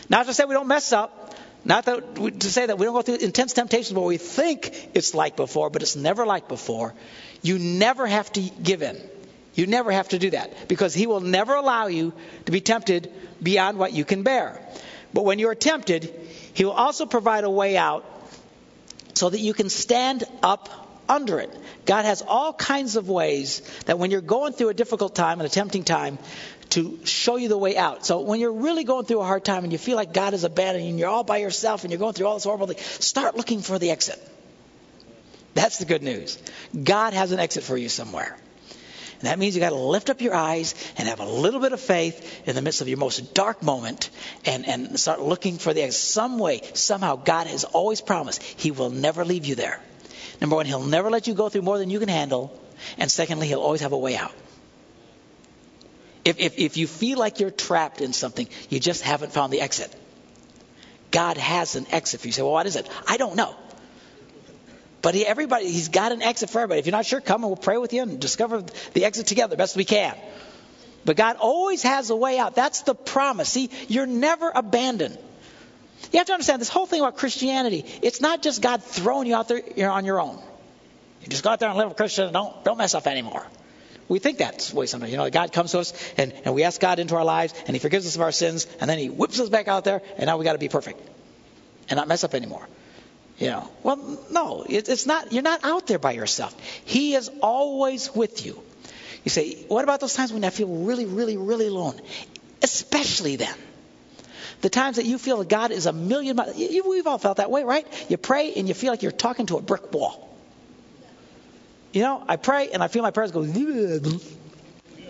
Not 0.09 0.27
to 0.27 0.35
say 0.35 0.45
we 0.45 0.55
don't 0.55 0.67
mess 0.67 0.93
up, 0.93 1.37
not 1.65 1.87
that, 1.87 2.17
to 2.41 2.51
say 2.51 2.67
that 2.67 2.77
we 2.77 2.85
don't 2.85 2.95
go 2.95 3.03
through 3.03 3.17
intense 3.17 3.53
temptations 3.53 3.97
where 3.97 4.05
we 4.05 4.19
think 4.19 4.91
it's 4.93 5.15
like 5.15 5.37
before, 5.37 5.71
but 5.71 5.83
it's 5.83 5.97
never 5.97 6.27
like 6.27 6.49
before. 6.49 6.95
You 7.43 7.59
never 7.59 8.07
have 8.07 8.31
to 8.33 8.41
give 8.41 8.83
in. 8.83 9.01
You 9.55 9.67
never 9.69 9.93
have 9.93 10.09
to 10.09 10.19
do 10.19 10.31
that 10.31 10.69
because 10.69 10.95
He 10.95 11.07
will 11.07 11.21
never 11.21 11.55
allow 11.55 11.87
you 11.87 12.13
to 12.47 12.53
be 12.53 12.61
tempted 12.61 13.13
beyond 13.41 13.79
what 13.79 13.93
you 13.93 14.05
can 14.05 14.25
bear. 14.25 14.61
But 15.15 15.25
when 15.25 15.39
you're 15.39 15.55
tempted, 15.55 16.13
He 16.55 16.65
will 16.65 16.73
also 16.73 17.07
provide 17.07 17.45
a 17.45 17.51
way 17.51 17.77
out 17.77 18.05
so 19.15 19.31
that 19.31 19.41
you 19.41 19.55
can 19.55 19.69
stand 19.69 20.25
up 20.43 20.69
under 21.09 21.39
it. 21.39 21.51
God 21.87 22.05
has 22.05 22.23
all 22.23 22.53
kinds 22.53 22.97
of 22.97 23.09
ways 23.09 23.61
that 23.87 23.99
when 23.99 24.11
you're 24.11 24.21
going 24.21 24.53
through 24.53 24.71
a 24.71 24.75
difficult 24.75 25.15
time 25.15 25.41
and 25.41 25.47
a 25.47 25.51
tempting 25.51 25.85
time, 25.85 26.19
to 26.71 26.99
show 27.05 27.37
you 27.37 27.49
the 27.49 27.59
way 27.59 27.77
out. 27.77 28.05
So 28.05 28.21
when 28.23 28.41
you're 28.41 28.53
really 28.53 28.85
going 28.85 29.05
through 29.05 29.21
a 29.21 29.25
hard 29.25 29.45
time 29.45 29.65
and 29.65 29.73
you 29.73 29.79
feel 29.79 29.97
like 29.97 30.13
God 30.13 30.35
is 30.35 30.45
abandoning 30.45 30.87
you 30.87 30.91
and 30.91 30.99
you're 30.99 31.09
all 31.09 31.23
by 31.23 31.37
yourself 31.37 31.85
and 31.85 31.93
you're 31.93 32.01
going 32.01 32.15
through 32.15 32.27
all 32.27 32.35
this 32.35 32.45
horrible 32.45 32.67
thing, 32.67 32.79
start 32.79 33.37
looking 33.37 33.61
for 33.61 33.79
the 33.79 33.91
exit. 33.91 34.21
That's 35.55 35.79
the 35.79 35.85
good 35.85 36.03
news. 36.03 36.37
God 36.83 37.15
has 37.15 37.31
an 37.31 37.39
exit 37.39 37.63
for 37.63 37.77
you 37.77 37.89
somewhere. 37.89 38.37
And 39.21 39.29
that 39.29 39.39
means 39.39 39.55
you 39.55 39.61
got 39.61 39.71
to 39.71 39.77
lift 39.77 40.11
up 40.11 40.21
your 40.21 40.35
eyes 40.35 40.75
and 40.97 41.09
have 41.09 41.21
a 41.21 41.27
little 41.27 41.61
bit 41.61 41.73
of 41.73 41.81
faith 41.81 42.43
in 42.47 42.55
the 42.55 42.63
midst 42.63 42.81
of 42.81 42.89
your 42.89 42.99
most 42.99 43.35
dark 43.35 43.63
moment 43.63 44.11
and, 44.45 44.67
and 44.67 44.99
start 44.99 45.21
looking 45.21 45.59
for 45.59 45.73
the 45.73 45.83
exit. 45.83 46.01
some 46.01 46.39
way, 46.39 46.61
somehow 46.75 47.17
God 47.17 47.47
has 47.47 47.65
always 47.65 48.01
promised 48.01 48.43
he 48.43 48.71
will 48.71 48.91
never 48.91 49.25
leave 49.25 49.47
you 49.47 49.55
there. 49.55 49.81
Number 50.41 50.57
one, 50.57 50.67
he'll 50.67 50.83
never 50.83 51.11
let 51.11 51.27
you 51.27 51.35
go 51.35 51.49
through 51.49 51.63
more 51.63 51.79
than 51.79 51.91
you 51.91 52.01
can 52.01 52.09
handle. 52.09 52.61
And 52.99 53.11
secondly, 53.11 53.47
he'll 53.47 53.61
always 53.61 53.81
have 53.81 53.93
a 53.93 53.99
way 53.99 54.17
out. 54.17 54.33
If, 56.25 56.39
if, 56.41 56.59
if 56.59 56.77
you 56.77 56.87
feel 56.87 57.19
like 57.19 57.41
you're 57.41 57.51
trapped 57.51 58.01
in 58.01 58.13
something, 58.13 58.49
you 58.71 58.81
just 58.81 59.03
haven't 59.03 59.33
found 59.33 59.53
the 59.53 59.61
exit. 59.61 59.95
God 61.11 61.37
has 61.37 61.77
an 61.77 61.87
exit 61.91 62.21
for 62.21 62.27
you. 62.27 62.31
You 62.31 62.33
say, 62.33 62.43
well, 62.43 62.53
what 62.53 62.67
is 62.67 62.77
it? 62.77 62.89
I 63.07 63.19
don't 63.19 63.37
know. 63.37 63.55
But 65.05 65.15
he, 65.15 65.27
everybody, 65.27 65.71
he's 65.71 65.91
got 65.91 66.13
an 66.13 66.23
exit 66.23 66.49
for 66.49 66.61
everybody. 66.61 66.79
If 66.79 66.87
you're 66.87 66.93
not 66.93 67.05
sure, 67.05 67.21
come 67.21 67.43
and 67.43 67.51
we'll 67.51 67.59
pray 67.59 67.77
with 67.77 67.93
you 67.93 68.01
and 68.01 68.19
discover 68.19 68.65
the 68.95 69.05
exit 69.05 69.27
together 69.27 69.55
best 69.55 69.77
we 69.77 69.85
can. 69.85 70.17
But 71.05 71.17
God 71.19 71.37
always 71.37 71.83
has 71.83 72.09
a 72.09 72.17
way 72.17 72.39
out. 72.39 72.55
That's 72.55 72.81
the 72.81 72.95
promise. 72.95 73.51
See, 73.51 73.69
you're 73.87 74.07
never 74.07 74.51
abandoned. 74.55 75.19
You 76.11 76.21
have 76.21 76.29
to 76.29 76.33
understand 76.33 76.63
this 76.63 76.71
whole 76.71 76.87
thing 76.87 77.03
about 77.03 77.19
Christianity. 77.19 77.85
It's 78.01 78.23
not 78.23 78.43
just 78.43 78.63
God 78.63 78.83
throwing 78.83 79.29
you 79.29 79.35
out 79.37 79.47
there 79.47 79.61
you're 79.77 79.91
on 79.91 80.07
your 80.07 80.19
own. 80.19 80.43
You 81.21 81.29
just 81.29 81.45
go 81.45 81.51
out 81.51 81.61
there 81.61 81.69
and 81.69 81.77
live 81.77 81.91
a 81.91 81.95
Christian 81.95 82.25
and 82.25 82.33
don't, 82.33 82.65
don't 82.65 82.79
mess 82.79 82.95
up 82.95 83.07
anymore. 83.07 83.47
We 84.09 84.21
think 84.21 84.39
that's 84.39 84.73
way 84.73 84.87
sometimes. 84.87 85.13
You 85.13 85.19
know, 85.19 85.29
God 85.29 85.53
comes 85.53 85.73
to 85.73 85.81
us 85.81 85.93
and, 86.17 86.33
and 86.47 86.55
we 86.55 86.63
ask 86.63 86.81
God 86.81 86.99
into 86.99 87.15
our 87.17 87.27
lives 87.27 87.53
and 87.67 87.77
He 87.77 87.79
forgives 87.79 88.07
us 88.07 88.17
of 88.17 88.23
our 88.23 88.33
sins 88.33 88.67
and 88.81 88.89
then 88.89 88.99
He 88.99 89.11
whips 89.11 89.39
us 89.39 89.51
back 89.51 89.69
out 89.69 89.85
there 89.85 90.01
and 90.17 90.29
now 90.29 90.39
we 90.39 90.47
got 90.47 90.55
to 90.55 90.59
be 90.59 90.71
perfect 90.71 90.99
and 91.91 91.99
not 91.99 92.09
mess 92.09 92.25
up 92.25 92.33
anymore. 92.33 92.67
You 93.39 93.49
know, 93.49 93.71
well, 93.83 94.19
no, 94.31 94.65
it's 94.69 95.07
not. 95.07 95.33
You're 95.33 95.43
not 95.43 95.65
out 95.65 95.87
there 95.89 95.99
by 95.99 96.13
yourself. 96.13 96.55
He 96.85 97.15
is 97.15 97.31
always 97.43 98.15
with 98.15 98.47
you. 98.47 98.63
You 99.25 99.31
say, 99.31 99.65
what 99.69 99.83
about 99.83 100.01
those 100.01 100.15
times 100.15 100.33
when 100.33 100.45
I 100.45 100.51
feel 100.51 100.69
really, 100.69 101.07
really, 101.07 101.37
really 101.37 101.67
alone? 101.67 102.01
Especially 102.63 103.37
then. 103.37 103.55
The 104.61 104.71
times 104.71 104.97
that 104.97 105.05
you 105.05 105.19
feel 105.19 105.39
that 105.39 105.49
God 105.49 105.73
is 105.73 105.87
a 105.87 105.93
million 105.93 106.37
miles. 106.37 106.57
We've 106.57 107.07
all 107.07 107.19
felt 107.19 107.39
that 107.39 107.51
way, 107.51 107.65
right? 107.65 107.87
You 108.09 108.17
pray 108.17 108.53
and 108.55 108.69
you 108.69 108.75
feel 108.75 108.93
like 108.93 109.03
you're 109.03 109.13
talking 109.13 109.47
to 109.47 109.57
a 109.57 109.61
brick 109.61 109.93
wall. 109.93 110.37
You 111.93 112.03
know, 112.03 112.25
I 112.27 112.37
pray 112.37 112.71
and 112.71 112.83
I 112.83 112.89
feel 112.89 113.03
my 113.03 113.11
prayers 113.11 113.31
go, 113.31 113.43
you 113.43 114.01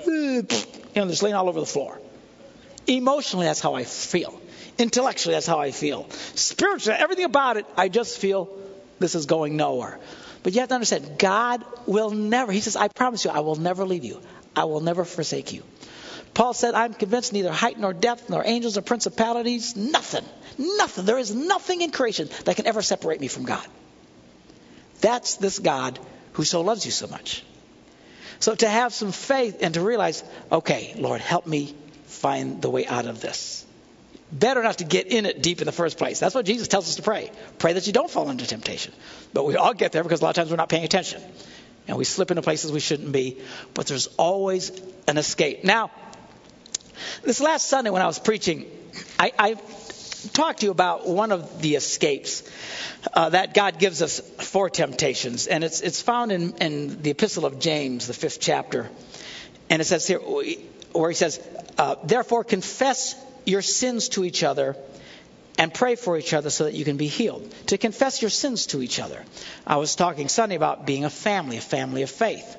know, 0.06 1.06
just 1.08 1.22
laying 1.22 1.34
all 1.34 1.48
over 1.48 1.60
the 1.60 1.66
floor. 1.66 2.00
Emotionally, 2.86 3.46
that's 3.46 3.60
how 3.60 3.74
I 3.74 3.84
feel. 3.84 4.40
Intellectually, 4.78 5.34
that's 5.34 5.46
how 5.46 5.60
I 5.60 5.70
feel. 5.70 6.08
Spiritually, 6.34 6.98
everything 6.98 7.24
about 7.24 7.56
it, 7.56 7.66
I 7.76 7.88
just 7.88 8.18
feel 8.18 8.56
this 8.98 9.14
is 9.14 9.26
going 9.26 9.56
nowhere. 9.56 9.98
But 10.42 10.54
you 10.54 10.60
have 10.60 10.68
to 10.68 10.74
understand, 10.74 11.18
God 11.18 11.64
will 11.86 12.10
never, 12.10 12.52
He 12.52 12.60
says, 12.60 12.76
I 12.76 12.88
promise 12.88 13.24
you, 13.24 13.30
I 13.30 13.40
will 13.40 13.56
never 13.56 13.84
leave 13.84 14.04
you. 14.04 14.20
I 14.56 14.64
will 14.64 14.80
never 14.80 15.04
forsake 15.04 15.52
you. 15.52 15.62
Paul 16.34 16.52
said, 16.52 16.74
I'm 16.74 16.94
convinced 16.94 17.32
neither 17.32 17.52
height 17.52 17.78
nor 17.78 17.92
depth, 17.92 18.28
nor 18.28 18.42
angels 18.44 18.76
or 18.76 18.82
principalities, 18.82 19.76
nothing, 19.76 20.24
nothing. 20.58 21.04
There 21.04 21.18
is 21.18 21.32
nothing 21.32 21.80
in 21.80 21.92
creation 21.92 22.28
that 22.44 22.56
can 22.56 22.66
ever 22.66 22.82
separate 22.82 23.20
me 23.20 23.28
from 23.28 23.44
God. 23.44 23.66
That's 25.00 25.36
this 25.36 25.60
God 25.60 25.98
who 26.32 26.44
so 26.44 26.62
loves 26.62 26.84
you 26.84 26.90
so 26.90 27.06
much. 27.06 27.44
So 28.40 28.54
to 28.54 28.68
have 28.68 28.92
some 28.92 29.12
faith 29.12 29.58
and 29.60 29.74
to 29.74 29.80
realize, 29.80 30.24
okay, 30.50 30.94
Lord, 30.98 31.20
help 31.20 31.46
me 31.46 31.74
find 32.06 32.60
the 32.60 32.70
way 32.70 32.84
out 32.86 33.06
of 33.06 33.20
this. 33.20 33.64
Better 34.34 34.64
not 34.64 34.78
to 34.78 34.84
get 34.84 35.06
in 35.06 35.26
it 35.26 35.42
deep 35.42 35.60
in 35.60 35.66
the 35.66 35.72
first 35.72 35.96
place. 35.96 36.18
That's 36.18 36.34
what 36.34 36.44
Jesus 36.44 36.66
tells 36.66 36.88
us 36.88 36.96
to 36.96 37.02
pray. 37.02 37.30
Pray 37.58 37.74
that 37.74 37.86
you 37.86 37.92
don't 37.92 38.10
fall 38.10 38.28
into 38.30 38.44
temptation. 38.44 38.92
But 39.32 39.46
we 39.46 39.54
all 39.54 39.74
get 39.74 39.92
there 39.92 40.02
because 40.02 40.22
a 40.22 40.24
lot 40.24 40.30
of 40.30 40.34
times 40.34 40.50
we're 40.50 40.56
not 40.56 40.68
paying 40.68 40.82
attention. 40.82 41.22
And 41.86 41.96
we 41.96 42.04
slip 42.04 42.32
into 42.32 42.42
places 42.42 42.72
we 42.72 42.80
shouldn't 42.80 43.12
be. 43.12 43.40
But 43.74 43.86
there's 43.86 44.08
always 44.16 44.72
an 45.06 45.18
escape. 45.18 45.62
Now, 45.62 45.92
this 47.22 47.40
last 47.40 47.68
Sunday 47.68 47.90
when 47.90 48.02
I 48.02 48.06
was 48.06 48.18
preaching, 48.18 48.66
I, 49.20 49.32
I 49.38 49.54
talked 50.32 50.60
to 50.60 50.66
you 50.66 50.72
about 50.72 51.06
one 51.06 51.30
of 51.30 51.62
the 51.62 51.76
escapes 51.76 52.42
uh, 53.12 53.28
that 53.28 53.54
God 53.54 53.78
gives 53.78 54.02
us 54.02 54.18
for 54.18 54.68
temptations. 54.68 55.46
And 55.46 55.62
it's, 55.62 55.80
it's 55.80 56.02
found 56.02 56.32
in, 56.32 56.56
in 56.56 57.02
the 57.02 57.10
Epistle 57.10 57.46
of 57.46 57.60
James, 57.60 58.08
the 58.08 58.14
fifth 58.14 58.40
chapter. 58.40 58.90
And 59.70 59.80
it 59.80 59.84
says 59.84 60.08
here, 60.08 60.18
where 60.18 61.08
he 61.08 61.14
says, 61.14 61.40
uh, 61.78 61.94
Therefore 62.02 62.42
confess 62.42 63.14
your 63.44 63.62
sins 63.62 64.08
to 64.10 64.24
each 64.24 64.42
other 64.42 64.76
and 65.58 65.72
pray 65.72 65.94
for 65.94 66.18
each 66.18 66.34
other 66.34 66.50
so 66.50 66.64
that 66.64 66.74
you 66.74 66.84
can 66.84 66.96
be 66.96 67.06
healed. 67.06 67.52
To 67.68 67.78
confess 67.78 68.20
your 68.20 68.30
sins 68.30 68.66
to 68.66 68.82
each 68.82 68.98
other. 68.98 69.24
I 69.66 69.76
was 69.76 69.94
talking 69.94 70.28
Sunday 70.28 70.56
about 70.56 70.86
being 70.86 71.04
a 71.04 71.10
family, 71.10 71.56
a 71.58 71.60
family 71.60 72.02
of 72.02 72.10
faith. 72.10 72.56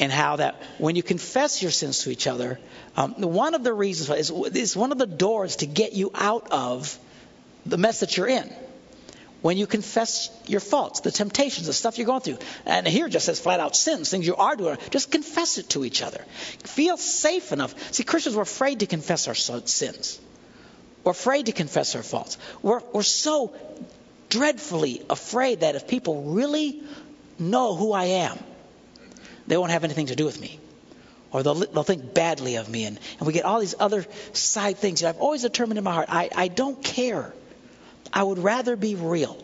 And 0.00 0.12
how 0.12 0.36
that 0.36 0.62
when 0.78 0.94
you 0.94 1.02
confess 1.02 1.60
your 1.60 1.72
sins 1.72 2.00
to 2.00 2.10
each 2.10 2.28
other, 2.28 2.60
um, 2.96 3.14
one 3.14 3.54
of 3.54 3.64
the 3.64 3.72
reasons 3.72 4.30
is, 4.30 4.30
is 4.54 4.76
one 4.76 4.92
of 4.92 4.98
the 4.98 5.06
doors 5.06 5.56
to 5.56 5.66
get 5.66 5.92
you 5.92 6.12
out 6.14 6.52
of 6.52 6.96
the 7.66 7.78
mess 7.78 8.00
that 8.00 8.16
you're 8.16 8.28
in 8.28 8.48
when 9.40 9.56
you 9.56 9.66
confess 9.66 10.30
your 10.46 10.60
faults, 10.60 11.00
the 11.00 11.10
temptations, 11.10 11.66
the 11.66 11.72
stuff 11.72 11.98
you're 11.98 12.06
going 12.06 12.20
through. 12.20 12.38
And 12.66 12.86
here 12.86 13.08
just 13.08 13.26
says 13.26 13.38
flat 13.38 13.60
out 13.60 13.76
sins, 13.76 14.10
things 14.10 14.26
you 14.26 14.36
are 14.36 14.56
doing. 14.56 14.78
Just 14.90 15.10
confess 15.12 15.58
it 15.58 15.70
to 15.70 15.84
each 15.84 16.02
other. 16.02 16.24
Feel 16.64 16.96
safe 16.96 17.52
enough. 17.52 17.92
See, 17.92 18.02
Christians 18.02 18.34
were 18.34 18.42
afraid 18.42 18.80
to 18.80 18.86
confess 18.86 19.28
our 19.28 19.34
sins. 19.34 20.18
We're 21.04 21.12
afraid 21.12 21.46
to 21.46 21.52
confess 21.52 21.94
our 21.94 22.02
faults. 22.02 22.36
We're, 22.62 22.82
we're 22.92 23.02
so 23.02 23.54
dreadfully 24.28 25.02
afraid 25.08 25.60
that 25.60 25.76
if 25.76 25.86
people 25.86 26.22
really 26.22 26.82
know 27.38 27.76
who 27.76 27.92
I 27.92 28.04
am, 28.04 28.38
they 29.46 29.56
won't 29.56 29.70
have 29.70 29.84
anything 29.84 30.06
to 30.06 30.16
do 30.16 30.24
with 30.24 30.40
me. 30.40 30.58
Or 31.30 31.42
they'll, 31.42 31.54
they'll 31.54 31.84
think 31.84 32.12
badly 32.12 32.56
of 32.56 32.68
me. 32.68 32.86
And, 32.86 32.98
and 33.18 33.26
we 33.26 33.32
get 33.32 33.44
all 33.44 33.60
these 33.60 33.74
other 33.78 34.04
side 34.32 34.78
things. 34.78 35.04
I've 35.04 35.18
always 35.18 35.42
determined 35.42 35.78
in 35.78 35.84
my 35.84 35.94
heart, 35.94 36.08
I, 36.10 36.30
I 36.34 36.48
don't 36.48 36.82
care 36.82 37.32
I 38.12 38.22
would 38.22 38.38
rather 38.38 38.76
be 38.76 38.94
real. 38.94 39.42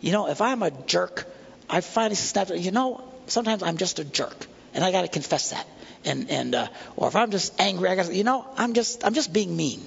You 0.00 0.12
know, 0.12 0.28
if 0.28 0.40
I'm 0.40 0.62
a 0.62 0.70
jerk, 0.70 1.26
I 1.68 1.80
finally 1.80 2.14
snapped. 2.14 2.50
You 2.50 2.70
know, 2.70 3.02
sometimes 3.26 3.62
I'm 3.62 3.76
just 3.76 3.98
a 3.98 4.04
jerk, 4.04 4.46
and 4.74 4.84
I 4.84 4.92
got 4.92 5.02
to 5.02 5.08
confess 5.08 5.50
that. 5.50 5.66
And 6.04 6.30
and 6.30 6.54
uh, 6.54 6.68
or 6.96 7.08
if 7.08 7.16
I'm 7.16 7.30
just 7.30 7.58
angry, 7.60 7.88
I 7.88 7.96
got 7.96 8.12
you 8.12 8.24
know, 8.24 8.46
I'm 8.56 8.74
just 8.74 9.04
I'm 9.04 9.14
just 9.14 9.32
being 9.32 9.56
mean. 9.56 9.80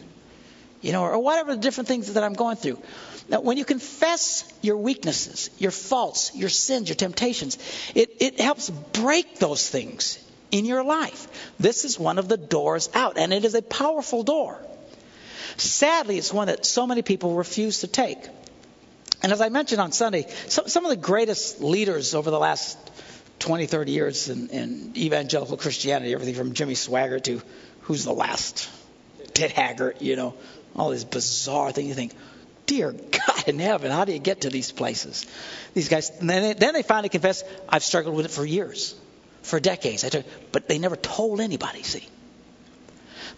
You 0.81 0.93
know, 0.93 1.03
or 1.03 1.19
whatever 1.19 1.55
the 1.55 1.61
different 1.61 1.89
things 1.89 2.13
that 2.13 2.23
I'm 2.23 2.33
going 2.33 2.55
through. 2.55 2.79
Now, 3.27 3.41
when 3.41 3.57
you 3.57 3.65
confess 3.65 4.49
your 4.61 4.77
weaknesses, 4.77 5.49
your 5.59 5.71
faults, 5.71 6.35
your 6.35 6.49
sins, 6.49 6.87
your 6.87 6.95
temptations, 6.95 7.57
it, 7.93 8.09
it 8.21 8.39
helps 8.39 8.69
break 8.69 9.39
those 9.39 9.69
things 9.69 10.17
in 10.51 10.65
your 10.65 10.83
life. 10.83 11.27
This 11.59 11.85
is 11.85 11.99
one 11.99 12.17
of 12.17 12.27
the 12.27 12.37
doors 12.37 12.89
out, 12.93 13.17
and 13.17 13.33
it 13.33 13.45
is 13.45 13.55
a 13.55 13.61
powerful 13.61 14.23
door. 14.23 14.57
Sadly, 15.57 16.17
it's 16.17 16.33
one 16.33 16.47
that 16.47 16.65
so 16.65 16.87
many 16.87 17.01
people 17.01 17.35
refuse 17.35 17.79
to 17.79 17.87
take. 17.87 18.19
And 19.21 19.31
as 19.31 19.41
I 19.41 19.49
mentioned 19.49 19.81
on 19.81 19.91
Sunday, 19.91 20.27
some, 20.47 20.85
of 20.85 20.89
the 20.89 20.97
greatest 20.97 21.61
leaders 21.61 22.15
over 22.15 22.31
the 22.31 22.39
last 22.39 22.77
20, 23.39 23.65
30 23.65 23.91
years 23.91 24.29
in, 24.29 24.49
in 24.49 24.93
evangelical 24.95 25.57
Christianity, 25.57 26.13
everything 26.13 26.35
from 26.35 26.53
Jimmy 26.53 26.73
Swaggart 26.73 27.23
to 27.23 27.41
who's 27.81 28.05
the 28.05 28.13
last? 28.13 28.69
Ted 29.33 29.51
Haggard, 29.51 29.97
you 29.99 30.15
know, 30.15 30.35
all 30.75 30.89
these 30.89 31.03
bizarre 31.03 31.71
things. 31.71 31.87
You 31.89 31.93
think, 31.95 32.13
dear 32.65 32.91
God 32.91 33.47
in 33.47 33.59
heaven, 33.59 33.91
how 33.91 34.05
do 34.05 34.13
you 34.13 34.19
get 34.19 34.41
to 34.41 34.49
these 34.49 34.71
places? 34.71 35.25
These 35.73 35.89
guys, 35.89 36.11
and 36.19 36.29
then 36.29 36.41
they, 36.41 36.53
then 36.53 36.73
they 36.73 36.83
finally 36.83 37.09
confess, 37.09 37.43
I've 37.67 37.83
struggled 37.83 38.15
with 38.15 38.25
it 38.25 38.31
for 38.31 38.45
years, 38.45 38.95
for 39.41 39.59
decades. 39.59 40.03
I 40.03 40.09
told, 40.09 40.25
but 40.51 40.67
they 40.67 40.79
never 40.79 40.95
told 40.95 41.41
anybody, 41.41 41.83
see. 41.83 42.07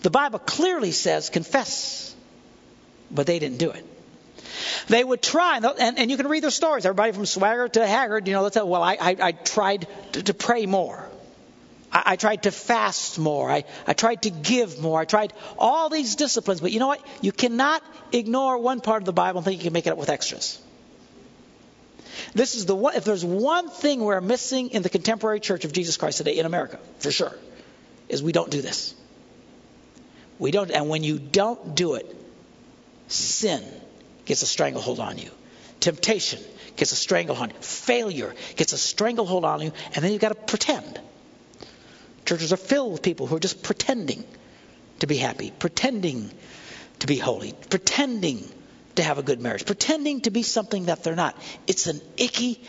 The 0.01 0.09
Bible 0.09 0.39
clearly 0.39 0.91
says 0.91 1.29
confess, 1.29 2.15
but 3.09 3.27
they 3.27 3.39
didn't 3.39 3.57
do 3.57 3.71
it. 3.71 3.85
They 4.87 5.03
would 5.03 5.21
try, 5.21 5.57
and, 5.57 5.99
and 5.99 6.11
you 6.11 6.17
can 6.17 6.27
read 6.27 6.43
their 6.43 6.51
stories. 6.51 6.85
Everybody 6.85 7.11
from 7.11 7.23
Swaggart 7.23 7.73
to 7.73 7.85
Haggard, 7.85 8.27
you 8.27 8.33
know, 8.33 8.41
let's 8.41 8.55
say, 8.55 8.61
well, 8.61 8.83
I, 8.83 8.97
I, 8.99 9.15
I 9.21 9.31
tried 9.31 9.87
to, 10.13 10.23
to, 10.23 10.33
pray 10.33 10.65
more. 10.65 11.07
I, 11.91 12.03
I 12.05 12.15
tried 12.15 12.43
to 12.43 12.51
fast 12.51 13.19
more. 13.19 13.49
I, 13.49 13.63
I 13.87 13.93
tried 13.93 14.23
to 14.23 14.29
give 14.29 14.79
more. 14.79 14.99
I 14.99 15.05
tried 15.05 15.33
all 15.57 15.89
these 15.89 16.15
disciplines. 16.15 16.61
But 16.61 16.71
you 16.71 16.79
know 16.79 16.87
what? 16.87 17.05
You 17.21 17.31
cannot 17.31 17.83
ignore 18.11 18.57
one 18.57 18.81
part 18.81 19.01
of 19.01 19.05
the 19.05 19.13
Bible 19.13 19.39
and 19.39 19.45
think 19.45 19.59
you 19.59 19.65
can 19.65 19.73
make 19.73 19.87
it 19.87 19.91
up 19.91 19.97
with 19.97 20.09
extras. 20.09 20.59
This 22.33 22.55
is 22.55 22.65
the 22.65 22.75
one, 22.75 22.95
if 22.95 23.03
there's 23.03 23.25
one 23.25 23.69
thing 23.69 24.01
we're 24.01 24.21
missing 24.21 24.69
in 24.69 24.83
the 24.83 24.89
contemporary 24.89 25.39
church 25.39 25.65
of 25.65 25.73
Jesus 25.73 25.97
Christ 25.97 26.17
today 26.17 26.37
in 26.37 26.45
America, 26.45 26.79
for 26.99 27.11
sure, 27.11 27.33
is 28.09 28.21
we 28.21 28.31
don't 28.31 28.51
do 28.51 28.61
this. 28.61 28.95
We 30.41 30.49
don't, 30.49 30.71
and 30.71 30.89
when 30.89 31.03
you 31.03 31.19
don't 31.19 31.75
do 31.75 31.93
it, 31.93 32.15
sin 33.07 33.63
gets 34.25 34.41
a 34.41 34.47
stranglehold 34.47 34.99
on 34.99 35.19
you. 35.19 35.29
Temptation 35.79 36.41
gets 36.75 36.91
a 36.91 36.95
stranglehold 36.95 37.51
on 37.51 37.55
you. 37.55 37.61
Failure 37.61 38.33
gets 38.55 38.73
a 38.73 38.77
stranglehold 38.79 39.45
on 39.45 39.61
you, 39.61 39.71
and 39.93 40.03
then 40.03 40.11
you've 40.11 40.19
got 40.19 40.29
to 40.29 40.35
pretend. 40.35 40.99
Churches 42.25 42.51
are 42.51 42.57
filled 42.57 42.91
with 42.91 43.03
people 43.03 43.27
who 43.27 43.35
are 43.35 43.39
just 43.39 43.61
pretending 43.61 44.23
to 44.97 45.05
be 45.05 45.17
happy, 45.17 45.51
pretending 45.51 46.31
to 46.97 47.05
be 47.05 47.17
holy, 47.17 47.53
pretending 47.69 48.43
to 48.95 49.03
have 49.03 49.19
a 49.19 49.23
good 49.23 49.39
marriage, 49.39 49.67
pretending 49.67 50.21
to 50.21 50.31
be 50.31 50.41
something 50.41 50.85
that 50.85 51.03
they're 51.03 51.15
not. 51.15 51.37
It's 51.67 51.85
an 51.85 52.01
icky, 52.17 52.59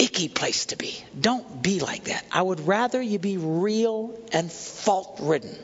icky 0.00 0.26
place 0.26 0.66
to 0.66 0.76
be. 0.76 0.98
Don't 1.20 1.62
be 1.62 1.78
like 1.78 2.04
that. 2.04 2.26
I 2.32 2.42
would 2.42 2.66
rather 2.66 3.00
you 3.00 3.20
be 3.20 3.36
real 3.36 4.18
and 4.32 4.50
fault 4.50 5.20
ridden 5.22 5.56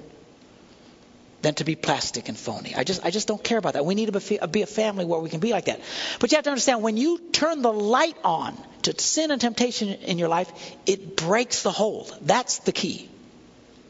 than 1.43 1.55
to 1.55 1.65
be 1.65 1.75
plastic 1.75 2.29
and 2.29 2.39
phony. 2.39 2.75
I 2.75 2.85
just, 2.85 3.05
I 3.05 3.11
just 3.11 3.27
don't 3.27 3.43
care 3.43 3.59
about 3.59 3.73
that. 3.75 3.85
We 3.85 3.95
need 3.95 4.13
to 4.13 4.49
be 4.49 4.63
a 4.63 4.67
family 4.67 5.05
where 5.05 5.21
we 5.21 5.31
can 5.31 5.41
be 5.41 5.53
like 5.53 5.67
that. 5.67 5.81
But 6.19 6.31
you 6.31 6.37
have 6.37 6.45
to 6.45 6.51
understand 6.51 6.83
when 6.83 6.97
you 6.97 7.19
turn 7.33 7.63
the 7.63 7.73
light 7.73 8.17
on 8.25 8.57
to 8.83 8.99
sin 9.01 9.31
and 9.31 9.41
temptation 9.41 9.89
in 9.89 10.19
your 10.19 10.29
life, 10.29 10.53
it 10.87 11.17
breaks 11.17 11.63
the 11.63 11.71
hold. 11.71 12.15
That's 12.23 12.59
the 12.59 12.73
key. 12.73 13.09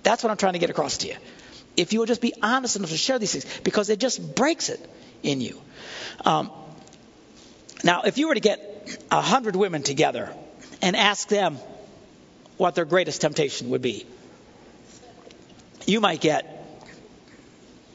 That's 0.02 0.22
what 0.22 0.30
I'm 0.30 0.36
trying 0.36 0.52
to 0.54 0.58
get 0.58 0.70
across 0.70 0.98
to 0.98 1.08
you. 1.08 1.16
If 1.76 1.92
you 1.92 1.98
will 1.98 2.06
just 2.06 2.20
be 2.20 2.34
honest 2.42 2.76
enough 2.76 2.90
to 2.90 2.96
share 2.96 3.18
these 3.18 3.32
things, 3.32 3.60
because 3.60 3.90
it 3.90 3.98
just 3.98 4.34
breaks 4.34 4.68
it 4.68 4.80
in 5.22 5.40
you. 5.40 5.60
Um, 6.24 6.50
now, 7.82 8.02
if 8.02 8.18
you 8.18 8.28
were 8.28 8.34
to 8.34 8.40
get 8.40 8.98
a 9.10 9.20
hundred 9.20 9.56
women 9.56 9.82
together 9.82 10.32
and 10.82 10.96
ask 10.96 11.28
them 11.28 11.58
what 12.56 12.74
their 12.74 12.84
greatest 12.84 13.20
temptation 13.20 13.70
would 13.70 13.82
be, 13.82 14.06
you 15.86 16.00
might 16.00 16.20
get 16.20 16.49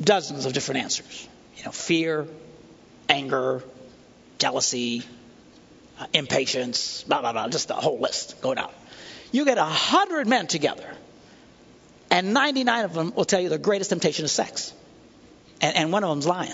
dozens 0.02 0.46
of 0.46 0.54
different 0.54 0.82
answers. 0.82 1.28
You 1.58 1.66
know, 1.66 1.72
fear, 1.72 2.28
anger, 3.10 3.64
jealousy, 4.38 5.04
uh, 6.00 6.08
impatience, 6.14 7.04
blah, 7.04 7.22
blah, 7.22 7.34
blah, 7.34 7.48
just 7.48 7.68
the 7.68 7.74
whole 7.76 8.00
list. 8.00 8.42
Go 8.42 8.54
down. 8.54 8.72
You 9.32 9.46
get 9.46 9.58
a 9.58 9.66
hundred 9.66 10.28
men 10.28 10.48
together, 10.48 10.90
and 12.10 12.34
99 12.34 12.86
of 12.86 12.94
them 12.94 13.14
will 13.16 13.26
tell 13.26 13.40
you 13.40 13.50
their 13.50 13.58
greatest 13.58 13.90
temptation 13.90 14.26
is 14.26 14.32
sex. 14.32 14.74
And, 15.62 15.76
and 15.76 15.92
one 15.92 16.04
of 16.04 16.10
them's 16.10 16.28
lying. 16.28 16.54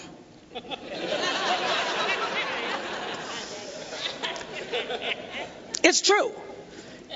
it's 5.84 6.02
true. 6.02 6.32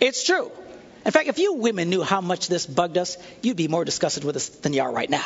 It's 0.01 0.23
true. 0.25 0.51
In 1.05 1.11
fact, 1.11 1.27
if 1.27 1.38
you 1.38 1.53
women 1.53 1.89
knew 1.89 2.01
how 2.01 2.21
much 2.21 2.47
this 2.47 2.65
bugged 2.65 2.97
us, 2.97 3.17
you'd 3.43 3.57
be 3.57 3.67
more 3.67 3.85
disgusted 3.85 4.23
with 4.23 4.35
us 4.35 4.49
than 4.49 4.73
you 4.73 4.81
are 4.81 4.91
right 4.91 5.09
now. 5.09 5.23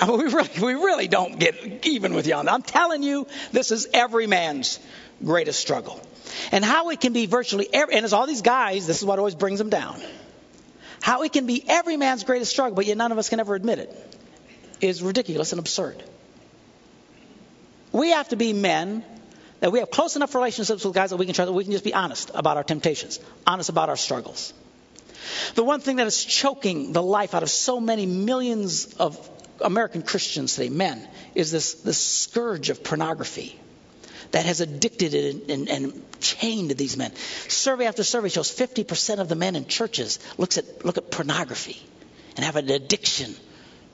I 0.00 0.06
mean, 0.08 0.18
we 0.18 0.24
really, 0.24 0.50
we 0.62 0.74
really 0.74 1.08
don't 1.08 1.38
get 1.38 1.86
even 1.86 2.14
with 2.14 2.26
you 2.26 2.34
on 2.34 2.46
that. 2.46 2.54
I'm 2.54 2.62
telling 2.62 3.02
you, 3.02 3.26
this 3.52 3.70
is 3.70 3.88
every 3.92 4.26
man's 4.26 4.78
greatest 5.24 5.60
struggle. 5.60 6.00
And 6.52 6.64
how 6.64 6.90
it 6.90 7.00
can 7.00 7.12
be 7.12 7.26
virtually 7.26 7.68
every, 7.72 7.94
and 7.94 8.04
as 8.04 8.12
all 8.12 8.26
these 8.26 8.42
guys, 8.42 8.86
this 8.86 8.98
is 8.98 9.04
what 9.04 9.18
always 9.18 9.34
brings 9.34 9.58
them 9.58 9.70
down. 9.70 10.00
How 11.00 11.22
it 11.22 11.32
can 11.32 11.46
be 11.46 11.64
every 11.68 11.96
man's 11.96 12.24
greatest 12.24 12.50
struggle, 12.50 12.74
but 12.74 12.86
yet 12.86 12.96
none 12.96 13.12
of 13.12 13.18
us 13.18 13.28
can 13.28 13.40
ever 13.40 13.54
admit 13.54 13.78
it, 13.78 14.16
is 14.80 15.02
ridiculous 15.02 15.52
and 15.52 15.58
absurd. 15.58 16.02
We 17.92 18.10
have 18.10 18.28
to 18.30 18.36
be 18.36 18.52
men 18.52 19.04
that 19.60 19.72
we 19.72 19.78
have 19.78 19.90
close 19.90 20.16
enough 20.16 20.34
relationships 20.34 20.84
with 20.84 20.94
guys 20.94 21.10
that 21.10 21.16
we 21.16 21.24
can 21.24 21.34
trust 21.34 21.46
that 21.46 21.52
we 21.52 21.64
can 21.64 21.72
just 21.72 21.84
be 21.84 21.94
honest 21.94 22.30
about 22.34 22.56
our 22.56 22.64
temptations, 22.64 23.20
honest 23.46 23.70
about 23.70 23.88
our 23.88 23.96
struggles. 23.96 24.52
The 25.54 25.64
one 25.64 25.80
thing 25.80 25.96
that 25.96 26.06
is 26.06 26.24
choking 26.24 26.92
the 26.92 27.02
life 27.02 27.34
out 27.34 27.42
of 27.42 27.50
so 27.50 27.80
many 27.80 28.06
millions 28.06 28.94
of 28.94 29.16
American 29.60 30.02
Christians 30.02 30.54
today, 30.54 30.68
men, 30.68 31.06
is 31.34 31.50
this, 31.50 31.74
this 31.74 31.98
scourge 31.98 32.70
of 32.70 32.82
pornography 32.84 33.58
that 34.32 34.46
has 34.46 34.60
addicted 34.60 35.14
and, 35.14 35.50
and, 35.50 35.68
and, 35.68 36.02
chained 36.20 36.70
these 36.72 36.96
men. 36.96 37.14
Survey 37.48 37.86
after 37.86 38.02
survey 38.02 38.28
shows 38.28 38.50
50% 38.50 39.18
of 39.18 39.28
the 39.28 39.36
men 39.36 39.54
in 39.54 39.66
churches 39.66 40.18
looks 40.38 40.58
at, 40.58 40.84
look 40.84 40.98
at 40.98 41.10
pornography 41.10 41.80
and 42.36 42.44
have 42.44 42.56
an 42.56 42.70
addiction 42.70 43.34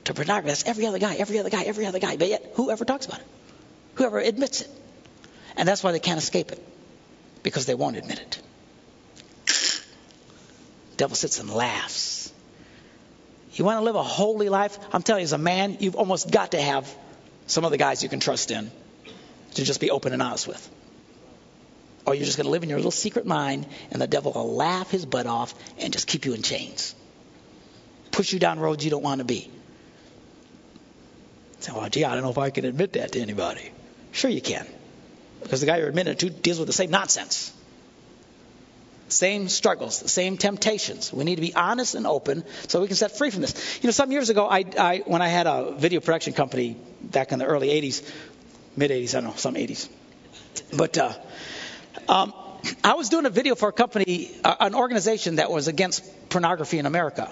to 0.05 0.13
pornography. 0.13 0.47
That's 0.47 0.65
every 0.65 0.85
other 0.85 0.99
guy, 0.99 1.15
every 1.15 1.39
other 1.39 1.49
guy, 1.49 1.63
every 1.63 1.85
other 1.85 1.99
guy. 1.99 2.17
But 2.17 2.29
yet, 2.29 2.53
whoever 2.55 2.85
talks 2.85 3.05
about 3.05 3.19
it? 3.19 3.25
Whoever 3.95 4.19
admits 4.19 4.61
it. 4.61 4.69
And 5.55 5.67
that's 5.67 5.83
why 5.83 5.91
they 5.91 5.99
can't 5.99 6.17
escape 6.17 6.51
it, 6.51 6.65
because 7.43 7.65
they 7.65 7.75
won't 7.75 7.97
admit 7.97 8.19
it. 8.19 8.41
Devil 10.97 11.15
sits 11.15 11.39
and 11.39 11.49
laughs. 11.49 12.12
You 13.53 13.65
want 13.65 13.79
to 13.79 13.83
live 13.83 13.95
a 13.95 14.03
holy 14.03 14.49
life? 14.49 14.77
I'm 14.91 15.03
telling 15.03 15.21
you, 15.21 15.25
as 15.25 15.33
a 15.33 15.37
man, 15.37 15.77
you've 15.79 15.95
almost 15.95 16.31
got 16.31 16.51
to 16.51 16.61
have 16.61 16.93
some 17.45 17.65
of 17.65 17.71
the 17.71 17.77
guys 17.77 18.01
you 18.01 18.09
can 18.09 18.19
trust 18.19 18.49
in 18.51 18.71
to 19.55 19.63
just 19.63 19.79
be 19.79 19.91
open 19.91 20.13
and 20.13 20.21
honest 20.21 20.47
with. 20.47 20.69
Or 22.05 22.15
you're 22.15 22.25
just 22.25 22.37
going 22.37 22.45
to 22.45 22.51
live 22.51 22.63
in 22.63 22.69
your 22.69 22.79
little 22.79 22.91
secret 22.91 23.25
mind, 23.25 23.65
and 23.91 24.01
the 24.01 24.07
devil 24.07 24.31
will 24.33 24.55
laugh 24.55 24.89
his 24.89 25.05
butt 25.05 25.27
off 25.27 25.53
and 25.77 25.93
just 25.93 26.07
keep 26.07 26.25
you 26.25 26.33
in 26.33 26.41
chains, 26.41 26.95
push 28.11 28.33
you 28.33 28.39
down 28.39 28.59
roads 28.59 28.83
you 28.83 28.91
don't 28.91 29.03
want 29.03 29.19
to 29.19 29.25
be. 29.25 29.49
Say, 31.59 31.71
well, 31.71 31.87
gee, 31.89 32.03
I 32.03 32.13
don't 32.13 32.23
know 32.23 32.31
if 32.31 32.37
I 32.37 32.49
can 32.49 32.65
admit 32.65 32.93
that 32.93 33.13
to 33.13 33.21
anybody. 33.21 33.71
Sure, 34.11 34.29
you 34.29 34.41
can. 34.41 34.67
Because 35.41 35.61
the 35.61 35.65
guy 35.65 35.77
you're 35.77 35.87
admitting 35.87 36.13
it 36.13 36.19
to 36.19 36.29
deals 36.29 36.59
with 36.59 36.67
the 36.67 36.73
same 36.73 36.89
nonsense. 36.89 37.53
Same 39.13 39.47
struggles, 39.47 39.99
the 40.01 40.09
same 40.09 40.37
temptations. 40.37 41.13
We 41.13 41.23
need 41.23 41.35
to 41.35 41.41
be 41.41 41.53
honest 41.53 41.93
and 41.93 42.07
open 42.07 42.43
so 42.67 42.81
we 42.81 42.87
can 42.87 42.95
set 42.95 43.17
free 43.17 43.29
from 43.29 43.41
this. 43.41 43.79
You 43.81 43.87
know, 43.87 43.91
some 43.91 44.11
years 44.11 44.29
ago, 44.29 44.47
I, 44.47 44.65
I 44.77 45.03
when 45.05 45.21
I 45.21 45.27
had 45.27 45.45
a 45.45 45.73
video 45.77 45.99
production 45.99 46.33
company 46.33 46.77
back 47.01 47.31
in 47.31 47.39
the 47.39 47.45
early 47.45 47.67
80s, 47.67 48.11
mid 48.75 48.89
80s, 48.89 49.15
I 49.15 49.21
don't 49.21 49.29
know, 49.29 49.35
some 49.35 49.55
80s. 49.55 49.87
But 50.75 50.97
uh, 50.97 51.13
um, 52.09 52.33
I 52.83 52.95
was 52.95 53.09
doing 53.09 53.25
a 53.25 53.29
video 53.29 53.55
for 53.55 53.69
a 53.69 53.73
company, 53.73 54.31
uh, 54.43 54.55
an 54.59 54.73
organization 54.73 55.35
that 55.35 55.51
was 55.51 55.67
against 55.67 56.29
pornography 56.29 56.79
in 56.79 56.85
America. 56.85 57.31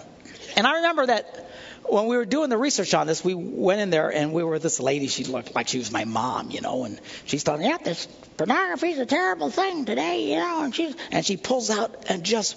And 0.56 0.68
I 0.68 0.76
remember 0.76 1.08
that 1.08 1.51
when 1.92 2.08
we 2.08 2.16
were 2.16 2.26
doing 2.26 2.50
the 2.50 2.58
research 2.58 2.94
on 2.94 3.06
this, 3.06 3.24
we 3.24 3.34
went 3.34 3.82
in 3.82 3.90
there 3.90 4.10
and 4.10 4.32
we 4.32 4.44
were 4.44 4.52
with 4.52 4.64
this 4.64 4.80
lady. 4.80 5.08
She 5.08 5.26
looked 5.26 5.54
like 5.54 5.68
she 5.68 5.78
was 5.78 5.92
my 5.92 6.06
mom, 6.06 6.50
you 6.50 6.62
know, 6.62 6.86
and 6.86 7.00
she's 7.26 7.44
talking, 7.44 7.66
yeah, 7.66 7.78
this 7.84 8.06
pornography 8.38 8.92
is 8.92 9.00
a 9.00 9.06
terrible 9.06 9.50
thing 9.50 9.84
today, 9.84 10.30
you 10.30 10.38
know, 10.38 10.64
and 10.64 10.74
she 10.74 10.96
and 11.12 11.26
she 11.26 11.36
pulls 11.36 11.70
out 11.70 12.06
and 12.08 12.24
just 12.24 12.56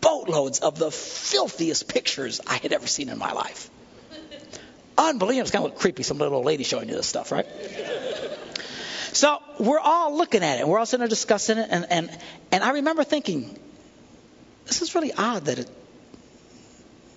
boatloads 0.00 0.58
of 0.58 0.78
the 0.80 0.90
filthiest 0.90 1.88
pictures 1.88 2.40
I 2.44 2.56
had 2.56 2.72
ever 2.72 2.88
seen 2.88 3.08
in 3.08 3.18
my 3.18 3.32
life. 3.32 3.70
Unbelievable. 4.98 5.42
It's 5.42 5.50
kind 5.52 5.64
of 5.64 5.76
creepy, 5.76 6.02
some 6.02 6.18
little 6.18 6.34
old 6.34 6.44
lady 6.44 6.64
showing 6.64 6.88
you 6.88 6.96
this 6.96 7.06
stuff, 7.06 7.30
right? 7.30 7.46
So 9.12 9.38
we're 9.60 9.78
all 9.78 10.16
looking 10.16 10.42
at 10.42 10.58
it. 10.58 10.66
We're 10.66 10.80
all 10.80 10.86
sitting 10.86 11.02
there 11.02 11.08
discussing 11.08 11.58
it, 11.58 11.68
and 11.70 11.86
and 11.88 12.18
and 12.50 12.64
I 12.64 12.72
remember 12.72 13.04
thinking, 13.04 13.56
this 14.66 14.82
is 14.82 14.96
really 14.96 15.12
odd 15.12 15.44
that 15.44 15.60
it 15.60 15.70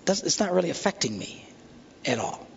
it's 0.08 0.40
not 0.40 0.52
really 0.52 0.70
affecting 0.70 1.18
me 1.18 1.46
at 2.04 2.18
all. 2.18 2.48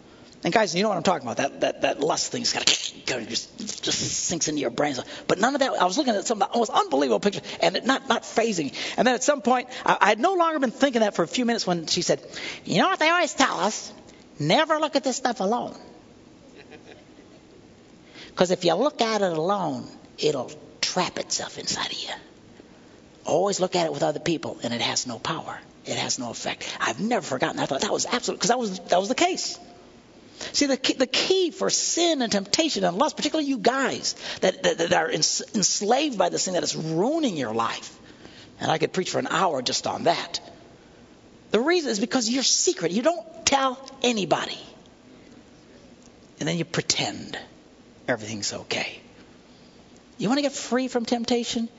And 0.44 0.52
guys, 0.52 0.74
you 0.74 0.82
know 0.82 0.90
what 0.90 0.98
I'm 0.98 1.04
talking 1.04 1.28
about? 1.28 1.38
That 1.38 1.62
that 1.62 1.82
that 1.82 2.00
lust 2.00 2.32
thing's 2.32 2.56
of 2.56 2.66
just 2.66 3.84
just 3.84 4.00
sinks 4.00 4.48
into 4.48 4.60
your 4.60 4.72
brain. 4.72 4.96
But 5.28 5.38
none 5.38 5.54
of 5.54 5.60
that. 5.60 5.80
I 5.80 5.86
was 5.86 5.98
looking 5.98 6.16
at 6.16 6.26
some 6.26 6.42
of 6.42 6.52
the 6.52 6.58
most 6.58 6.72
unbelievable 6.72 7.20
pictures, 7.20 7.44
and 7.62 7.76
it 7.76 7.86
not 7.86 8.10
not 8.10 8.24
phasing. 8.24 8.74
And 8.98 9.06
then 9.06 9.14
at 9.14 9.24
some 9.24 9.42
point, 9.42 9.68
I, 9.86 9.98
I 10.02 10.10
had 10.10 10.20
no 10.20 10.34
longer 10.34 10.58
been 10.60 10.72
thinking 10.72 11.02
that 11.02 11.16
for 11.16 11.22
a 11.24 11.28
few 11.28 11.46
minutes 11.46 11.68
when 11.68 11.86
she 11.86 12.02
said, 12.02 12.26
"You 12.66 12.80
know 12.82 12.88
what 12.88 12.98
they 12.98 13.10
always 13.10 13.34
tell 13.34 13.60
us? 13.60 13.94
Never 14.40 14.80
look 14.80 14.96
at 14.96 15.04
this 15.04 15.18
stuff 15.18 15.40
alone. 15.40 15.78
Because 18.30 18.50
if 18.50 18.64
you 18.64 18.74
look 18.76 19.02
at 19.02 19.22
it 19.22 19.34
alone, 19.34 19.88
it'll 20.18 20.52
trap 20.80 21.20
itself 21.20 21.60
inside 21.60 21.88
of 21.88 21.98
you. 21.98 22.10
Always 23.26 23.60
look 23.60 23.76
at 23.76 23.86
it 23.86 23.92
with 23.94 24.04
other 24.04 24.22
people, 24.22 24.58
and 24.64 24.74
it 24.74 24.82
has 24.82 25.06
no 25.06 25.20
power." 25.20 25.60
It 25.86 25.98
has 25.98 26.20
no 26.20 26.30
effect. 26.30 26.78
I've 26.80 27.00
never 27.00 27.26
forgotten. 27.26 27.60
I 27.60 27.65
thought 27.65 27.82
that 27.82 27.91
was 27.91 28.06
absolute 28.06 28.38
because 28.38 28.50
that 28.50 28.60
was 28.60 28.80
that 28.80 29.00
was 29.00 29.10
the 29.10 29.15
case. 29.15 29.60
See, 30.54 30.65
the 30.65 30.78
key, 30.78 30.94
the 30.94 31.08
key 31.08 31.52
for 31.52 31.70
sin 31.70 32.22
and 32.22 32.32
temptation 32.32 32.84
and 32.84 32.98
lust, 32.98 33.15
particularly 33.15 33.48
you 33.48 33.60
guys 33.60 34.15
that, 34.41 34.63
that, 34.63 34.78
that 34.80 34.94
are 34.94 35.12
enslaved 35.12 36.17
by 36.17 36.30
this 36.30 36.46
thing 36.46 36.56
that 36.56 36.63
is 36.63 36.76
ruining 36.76 37.38
your 37.38 37.54
life, 37.54 37.98
and 38.60 38.72
I 38.72 38.78
could 38.78 38.91
preach 38.91 39.12
for 39.12 39.20
an 39.20 39.28
hour 39.28 39.62
just 39.62 39.86
on 39.86 40.04
that. 40.04 40.39
The 41.52 41.60
reason 41.60 41.91
is 41.91 42.00
because 42.00 42.30
you're 42.30 42.44
secret. 42.44 42.91
You 42.91 43.04
don't 43.04 43.46
tell 43.46 43.80
anybody, 44.02 44.58
and 46.39 46.48
then 46.48 46.58
you 46.58 46.65
pretend 46.65 47.38
everything's 48.08 48.54
okay. 48.54 49.00
You 50.17 50.28
want 50.28 50.39
to 50.39 50.44
get 50.44 50.54
free 50.54 50.88
from 50.88 51.06
temptation? 51.06 51.70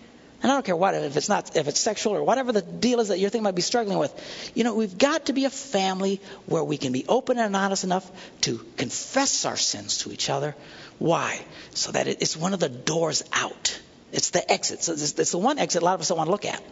And 0.42 0.50
I 0.50 0.54
don't 0.56 0.64
care 0.64 0.74
what 0.74 0.94
if 0.94 1.16
it's 1.16 1.28
not 1.28 1.56
if 1.56 1.68
it's 1.68 1.78
sexual 1.78 2.14
or 2.14 2.24
whatever 2.24 2.50
the 2.50 2.62
deal 2.62 2.98
is 2.98 3.08
that 3.08 3.20
your 3.20 3.30
thing 3.30 3.44
might 3.44 3.54
be 3.54 3.62
struggling 3.62 3.98
with. 3.98 4.12
You 4.54 4.64
know, 4.64 4.74
we've 4.74 4.98
got 4.98 5.26
to 5.26 5.32
be 5.32 5.44
a 5.44 5.50
family 5.50 6.20
where 6.46 6.64
we 6.64 6.78
can 6.78 6.92
be 6.92 7.04
open 7.08 7.38
and 7.38 7.54
honest 7.54 7.84
enough 7.84 8.10
to 8.42 8.58
confess 8.76 9.44
our 9.44 9.56
sins 9.56 9.98
to 9.98 10.12
each 10.12 10.28
other. 10.30 10.56
Why? 10.98 11.40
So 11.74 11.92
that 11.92 12.08
it's 12.08 12.36
one 12.36 12.54
of 12.54 12.60
the 12.60 12.68
doors 12.68 13.22
out. 13.32 13.80
It's 14.10 14.30
the 14.30 14.50
exit. 14.50 14.82
So 14.82 14.92
it's, 14.92 15.30
the 15.30 15.38
one 15.38 15.58
exit 15.58 15.82
a 15.82 15.84
lot 15.84 15.94
of 15.94 16.00
us 16.00 16.08
don't 16.08 16.18
want 16.18 16.26
to 16.26 16.32
look 16.32 16.44
at. 16.44 16.62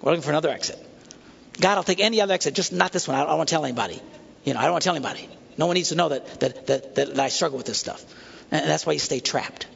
We're 0.00 0.12
looking 0.12 0.22
for 0.22 0.30
another 0.30 0.50
exit. 0.50 0.78
God, 1.60 1.76
I'll 1.76 1.82
take 1.84 2.00
any 2.00 2.20
other 2.20 2.34
exit, 2.34 2.54
just 2.54 2.72
not 2.72 2.92
this 2.92 3.08
one. 3.08 3.16
I 3.16 3.24
don't 3.24 3.36
want 3.36 3.48
to 3.48 3.52
tell 3.52 3.64
anybody. 3.64 4.00
You 4.44 4.54
know, 4.54 4.60
I 4.60 4.62
don't 4.62 4.72
want 4.72 4.82
to 4.82 4.86
tell 4.86 4.94
anybody. 4.94 5.28
No 5.56 5.66
one 5.66 5.74
needs 5.74 5.88
to 5.88 5.96
know 5.96 6.08
that 6.10 6.40
that 6.40 6.66
that, 6.68 6.94
that 6.94 7.18
I 7.18 7.28
struggle 7.30 7.58
with 7.58 7.66
this 7.66 7.78
stuff, 7.78 8.04
and 8.52 8.70
that's 8.70 8.86
why 8.86 8.92
you 8.92 9.00
stay 9.00 9.18
trapped. 9.18 9.66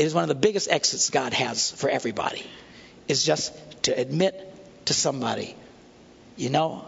It 0.00 0.06
is 0.06 0.14
one 0.14 0.22
of 0.24 0.28
the 0.28 0.34
biggest 0.34 0.70
exits 0.70 1.10
God 1.10 1.34
has 1.34 1.72
for 1.72 1.90
everybody. 1.90 2.42
Is 3.06 3.22
just 3.22 3.52
to 3.82 3.92
admit 3.92 4.34
to 4.86 4.94
somebody, 4.94 5.54
you 6.38 6.48
know, 6.48 6.86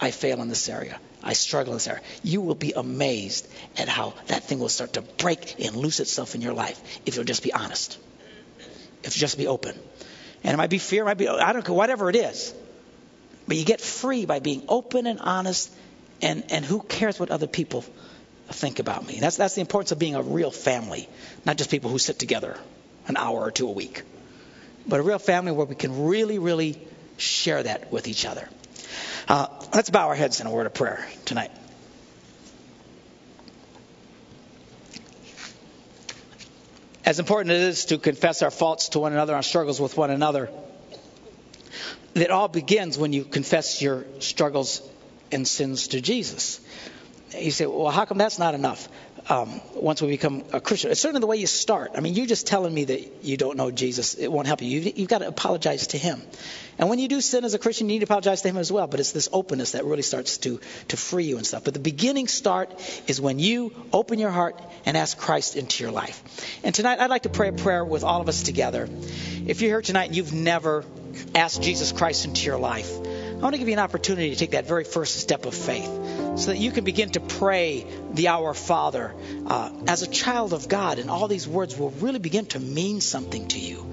I 0.00 0.12
fail 0.12 0.40
in 0.40 0.46
this 0.48 0.68
area. 0.68 1.00
I 1.24 1.32
struggle 1.32 1.72
in 1.72 1.78
this 1.78 1.88
area. 1.88 2.02
You 2.22 2.40
will 2.40 2.54
be 2.54 2.70
amazed 2.70 3.48
at 3.76 3.88
how 3.88 4.14
that 4.28 4.44
thing 4.44 4.60
will 4.60 4.68
start 4.68 4.92
to 4.92 5.02
break 5.02 5.56
and 5.58 5.74
loose 5.74 5.98
itself 5.98 6.36
in 6.36 6.40
your 6.40 6.52
life 6.52 6.80
if 7.04 7.16
you'll 7.16 7.24
just 7.24 7.42
be 7.42 7.52
honest. 7.52 7.98
If 9.02 9.16
you 9.16 9.20
just 9.20 9.38
be 9.38 9.48
open. 9.48 9.76
And 10.44 10.54
it 10.54 10.56
might 10.56 10.70
be 10.70 10.78
fear, 10.78 11.02
it 11.02 11.06
might 11.06 11.18
be 11.18 11.26
I 11.26 11.52
don't 11.52 11.64
care, 11.64 11.74
whatever 11.74 12.10
it 12.10 12.14
is. 12.14 12.54
But 13.48 13.56
you 13.56 13.64
get 13.64 13.80
free 13.80 14.24
by 14.24 14.38
being 14.38 14.62
open 14.68 15.08
and 15.08 15.18
honest 15.18 15.68
and, 16.20 16.44
and 16.52 16.64
who 16.64 16.80
cares 16.80 17.18
what 17.18 17.32
other 17.32 17.48
people 17.48 17.84
think 18.48 18.78
about 18.78 19.06
me. 19.06 19.18
That's, 19.20 19.36
that's 19.36 19.54
the 19.54 19.60
importance 19.60 19.92
of 19.92 19.98
being 19.98 20.14
a 20.14 20.22
real 20.22 20.50
family, 20.50 21.08
not 21.44 21.56
just 21.56 21.70
people 21.70 21.90
who 21.90 21.98
sit 21.98 22.18
together 22.18 22.58
an 23.06 23.16
hour 23.16 23.40
or 23.40 23.50
two 23.50 23.68
a 23.68 23.72
week, 23.72 24.02
but 24.86 25.00
a 25.00 25.02
real 25.02 25.18
family 25.18 25.52
where 25.52 25.66
we 25.66 25.74
can 25.74 26.06
really, 26.06 26.38
really 26.38 26.80
share 27.16 27.62
that 27.62 27.92
with 27.92 28.08
each 28.08 28.26
other. 28.26 28.48
Uh, 29.28 29.46
let's 29.74 29.90
bow 29.90 30.08
our 30.08 30.14
heads 30.14 30.40
in 30.40 30.46
a 30.46 30.50
word 30.50 30.66
of 30.66 30.74
prayer 30.74 31.06
tonight. 31.24 31.50
As 37.04 37.18
important 37.18 37.52
as 37.52 37.62
it 37.62 37.68
is 37.68 37.84
to 37.86 37.98
confess 37.98 38.42
our 38.42 38.50
faults 38.50 38.90
to 38.90 39.00
one 39.00 39.12
another, 39.12 39.34
our 39.34 39.42
struggles 39.42 39.80
with 39.80 39.96
one 39.96 40.10
another, 40.10 40.50
it 42.14 42.30
all 42.30 42.48
begins 42.48 42.96
when 42.96 43.12
you 43.12 43.24
confess 43.24 43.82
your 43.82 44.04
struggles 44.20 44.82
and 45.32 45.48
sins 45.48 45.88
to 45.88 46.00
Jesus. 46.00 46.60
You 47.36 47.50
say, 47.50 47.66
well, 47.66 47.90
how 47.90 48.04
come 48.04 48.18
that's 48.18 48.38
not 48.38 48.54
enough? 48.54 48.88
um, 49.28 49.60
once 49.74 50.02
we 50.02 50.08
become 50.08 50.44
a 50.52 50.60
Christian. 50.60 50.90
It's 50.90 51.00
certainly 51.00 51.20
the 51.20 51.26
way 51.26 51.36
you 51.36 51.46
start. 51.46 51.92
I 51.94 52.00
mean, 52.00 52.14
you're 52.14 52.26
just 52.26 52.46
telling 52.46 52.74
me 52.74 52.84
that 52.84 53.24
you 53.24 53.36
don't 53.36 53.56
know 53.56 53.70
Jesus, 53.70 54.14
it 54.14 54.30
won't 54.30 54.46
help 54.46 54.62
you. 54.62 54.68
You've, 54.68 54.98
you've 54.98 55.08
got 55.08 55.18
to 55.18 55.28
apologize 55.28 55.88
to 55.88 55.98
Him. 55.98 56.22
And 56.78 56.88
when 56.88 56.98
you 56.98 57.06
do 57.06 57.20
sin 57.20 57.44
as 57.44 57.54
a 57.54 57.58
Christian, 57.58 57.88
you 57.88 57.94
need 57.94 58.00
to 58.00 58.04
apologize 58.04 58.42
to 58.42 58.48
Him 58.48 58.56
as 58.56 58.72
well. 58.72 58.86
But 58.86 59.00
it's 59.00 59.12
this 59.12 59.28
openness 59.32 59.72
that 59.72 59.84
really 59.84 60.02
starts 60.02 60.38
to, 60.38 60.60
to 60.88 60.96
free 60.96 61.24
you 61.24 61.36
and 61.36 61.46
stuff. 61.46 61.64
But 61.64 61.74
the 61.74 61.80
beginning 61.80 62.26
start 62.26 62.72
is 63.06 63.20
when 63.20 63.38
you 63.38 63.72
open 63.92 64.18
your 64.18 64.30
heart 64.30 64.60
and 64.84 64.96
ask 64.96 65.16
Christ 65.16 65.56
into 65.56 65.84
your 65.84 65.92
life. 65.92 66.22
And 66.64 66.74
tonight, 66.74 66.98
I'd 66.98 67.10
like 67.10 67.22
to 67.22 67.30
pray 67.30 67.48
a 67.48 67.52
prayer 67.52 67.84
with 67.84 68.02
all 68.02 68.20
of 68.20 68.28
us 68.28 68.42
together. 68.42 68.88
If 69.46 69.60
you're 69.60 69.70
here 69.70 69.82
tonight 69.82 70.06
and 70.06 70.16
you've 70.16 70.32
never 70.32 70.84
asked 71.34 71.62
Jesus 71.62 71.92
Christ 71.92 72.24
into 72.24 72.46
your 72.46 72.58
life, 72.58 72.90
want 73.42 73.54
to 73.54 73.58
give 73.58 73.68
you 73.68 73.74
an 73.74 73.80
opportunity 73.80 74.30
to 74.30 74.36
take 74.36 74.52
that 74.52 74.66
very 74.66 74.84
first 74.84 75.16
step 75.16 75.46
of 75.46 75.54
faith 75.54 75.90
so 76.36 76.46
that 76.46 76.58
you 76.58 76.70
can 76.70 76.84
begin 76.84 77.10
to 77.10 77.20
pray 77.20 77.86
the 78.12 78.28
Our 78.28 78.54
Father 78.54 79.14
uh, 79.46 79.70
as 79.86 80.02
a 80.02 80.06
child 80.06 80.52
of 80.52 80.68
God. 80.68 80.98
And 80.98 81.10
all 81.10 81.28
these 81.28 81.48
words 81.48 81.76
will 81.76 81.90
really 81.90 82.18
begin 82.18 82.46
to 82.46 82.60
mean 82.60 83.00
something 83.00 83.48
to 83.48 83.58
you 83.58 83.92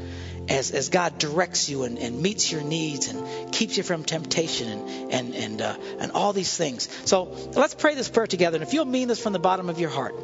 as, 0.49 0.71
as 0.71 0.89
God 0.89 1.17
directs 1.17 1.69
you 1.69 1.83
and, 1.83 1.97
and 1.99 2.21
meets 2.21 2.51
your 2.51 2.61
needs 2.61 3.07
and 3.07 3.53
keeps 3.53 3.77
you 3.77 3.83
from 3.83 4.03
temptation 4.03 4.67
and, 4.67 5.13
and, 5.13 5.35
and, 5.35 5.61
uh, 5.61 5.77
and 5.99 6.11
all 6.11 6.33
these 6.33 6.55
things. 6.55 6.89
So 7.05 7.23
let's 7.53 7.75
pray 7.75 7.95
this 7.95 8.09
prayer 8.09 8.27
together. 8.27 8.57
And 8.57 8.63
if 8.67 8.73
you'll 8.73 8.85
mean 8.85 9.07
this 9.07 9.19
from 9.19 9.33
the 9.33 9.39
bottom 9.39 9.69
of 9.69 9.79
your 9.79 9.89
heart, 9.89 10.15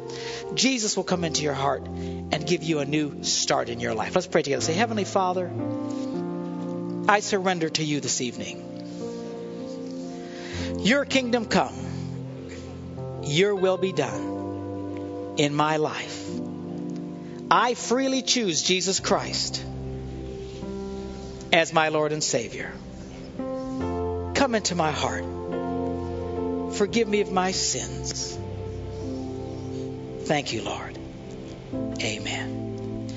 Jesus 0.54 0.96
will 0.96 1.04
come 1.04 1.24
into 1.24 1.42
your 1.42 1.54
heart 1.54 1.86
and 1.86 2.46
give 2.46 2.62
you 2.62 2.80
a 2.80 2.84
new 2.84 3.22
start 3.22 3.68
in 3.68 3.80
your 3.80 3.94
life. 3.94 4.14
Let's 4.14 4.26
pray 4.26 4.42
together. 4.42 4.62
Say, 4.62 4.74
Heavenly 4.74 5.04
Father, 5.04 5.50
I 7.08 7.20
surrender 7.20 7.68
to 7.70 7.84
you 7.84 8.00
this 8.00 8.20
evening. 8.20 8.75
Your 10.78 11.04
kingdom 11.04 11.46
come, 11.46 11.74
your 13.22 13.54
will 13.54 13.78
be 13.78 13.92
done 13.92 15.34
in 15.36 15.54
my 15.54 15.76
life. 15.76 16.24
I 17.50 17.74
freely 17.74 18.22
choose 18.22 18.62
Jesus 18.62 19.00
Christ 19.00 19.64
as 21.52 21.72
my 21.72 21.88
Lord 21.88 22.12
and 22.12 22.22
Savior. 22.22 22.72
Come 23.36 24.54
into 24.54 24.74
my 24.74 24.90
heart. 24.90 25.24
Forgive 26.74 27.08
me 27.08 27.20
of 27.20 27.30
my 27.32 27.52
sins. 27.52 28.36
Thank 30.24 30.52
you, 30.52 30.62
Lord. 30.62 30.98
Amen. 32.02 33.08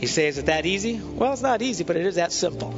You 0.00 0.06
say, 0.06 0.28
is 0.28 0.38
it 0.38 0.46
that 0.46 0.66
easy? 0.66 1.00
Well, 1.00 1.32
it's 1.32 1.42
not 1.42 1.62
easy, 1.62 1.84
but 1.84 1.96
it 1.96 2.06
is 2.06 2.14
that 2.16 2.32
simple. 2.32 2.72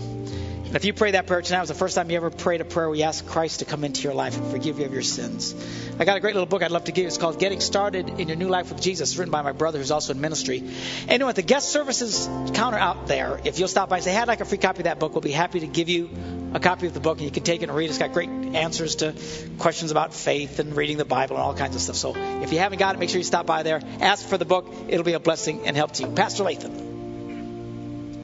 If 0.74 0.86
you 0.86 0.94
pray 0.94 1.10
that 1.10 1.26
prayer 1.26 1.42
tonight, 1.42 1.58
it 1.58 1.62
was 1.62 1.68
the 1.68 1.74
first 1.74 1.96
time 1.96 2.10
you 2.10 2.16
ever 2.16 2.30
prayed 2.30 2.62
a 2.62 2.64
prayer 2.64 2.88
where 2.88 2.96
you 2.96 3.04
asked 3.04 3.26
Christ 3.26 3.58
to 3.58 3.66
come 3.66 3.84
into 3.84 4.00
your 4.04 4.14
life 4.14 4.38
and 4.38 4.50
forgive 4.50 4.78
you 4.78 4.86
of 4.86 4.92
your 4.94 5.02
sins. 5.02 5.54
I 5.98 6.06
got 6.06 6.16
a 6.16 6.20
great 6.20 6.34
little 6.34 6.46
book 6.46 6.62
I'd 6.62 6.70
love 6.70 6.84
to 6.84 6.92
give 6.92 7.02
you. 7.02 7.08
It's 7.08 7.18
called 7.18 7.38
Getting 7.38 7.60
Started 7.60 8.08
in 8.08 8.26
Your 8.26 8.38
New 8.38 8.48
Life 8.48 8.72
with 8.72 8.80
Jesus. 8.80 9.10
It's 9.10 9.18
written 9.18 9.30
by 9.30 9.42
my 9.42 9.52
brother 9.52 9.76
who's 9.78 9.90
also 9.90 10.14
in 10.14 10.22
ministry. 10.22 10.66
And 11.08 11.22
at 11.22 11.36
the 11.36 11.42
guest 11.42 11.68
services 11.68 12.26
counter 12.54 12.78
out 12.78 13.06
there, 13.06 13.38
if 13.44 13.58
you'll 13.58 13.68
stop 13.68 13.90
by 13.90 13.96
and 13.96 14.04
say, 14.04 14.12
hey, 14.12 14.20
I'd 14.20 14.28
like 14.28 14.40
a 14.40 14.46
free 14.46 14.56
copy 14.56 14.78
of 14.78 14.84
that 14.84 14.98
book, 14.98 15.12
we'll 15.12 15.20
be 15.20 15.30
happy 15.30 15.60
to 15.60 15.66
give 15.66 15.90
you 15.90 16.08
a 16.54 16.60
copy 16.60 16.86
of 16.86 16.94
the 16.94 17.00
book 17.00 17.18
and 17.18 17.26
you 17.26 17.30
can 17.30 17.42
take 17.42 17.60
it 17.60 17.68
and 17.68 17.76
read. 17.76 17.90
It's 17.90 17.98
got 17.98 18.14
great 18.14 18.30
answers 18.30 18.96
to 18.96 19.14
questions 19.58 19.90
about 19.90 20.14
faith 20.14 20.58
and 20.58 20.74
reading 20.74 20.96
the 20.96 21.04
Bible 21.04 21.36
and 21.36 21.42
all 21.42 21.54
kinds 21.54 21.76
of 21.76 21.82
stuff. 21.82 21.96
So 21.96 22.14
if 22.16 22.50
you 22.50 22.60
haven't 22.60 22.78
got 22.78 22.94
it, 22.94 22.98
make 22.98 23.10
sure 23.10 23.18
you 23.18 23.24
stop 23.24 23.44
by 23.44 23.62
there. 23.62 23.82
Ask 24.00 24.26
for 24.26 24.38
the 24.38 24.46
book. 24.46 24.72
It'll 24.88 25.04
be 25.04 25.12
a 25.12 25.20
blessing 25.20 25.66
and 25.66 25.76
help 25.76 25.92
to 25.92 26.04
you. 26.04 26.08
Pastor 26.14 26.44
Latham. 26.44 26.91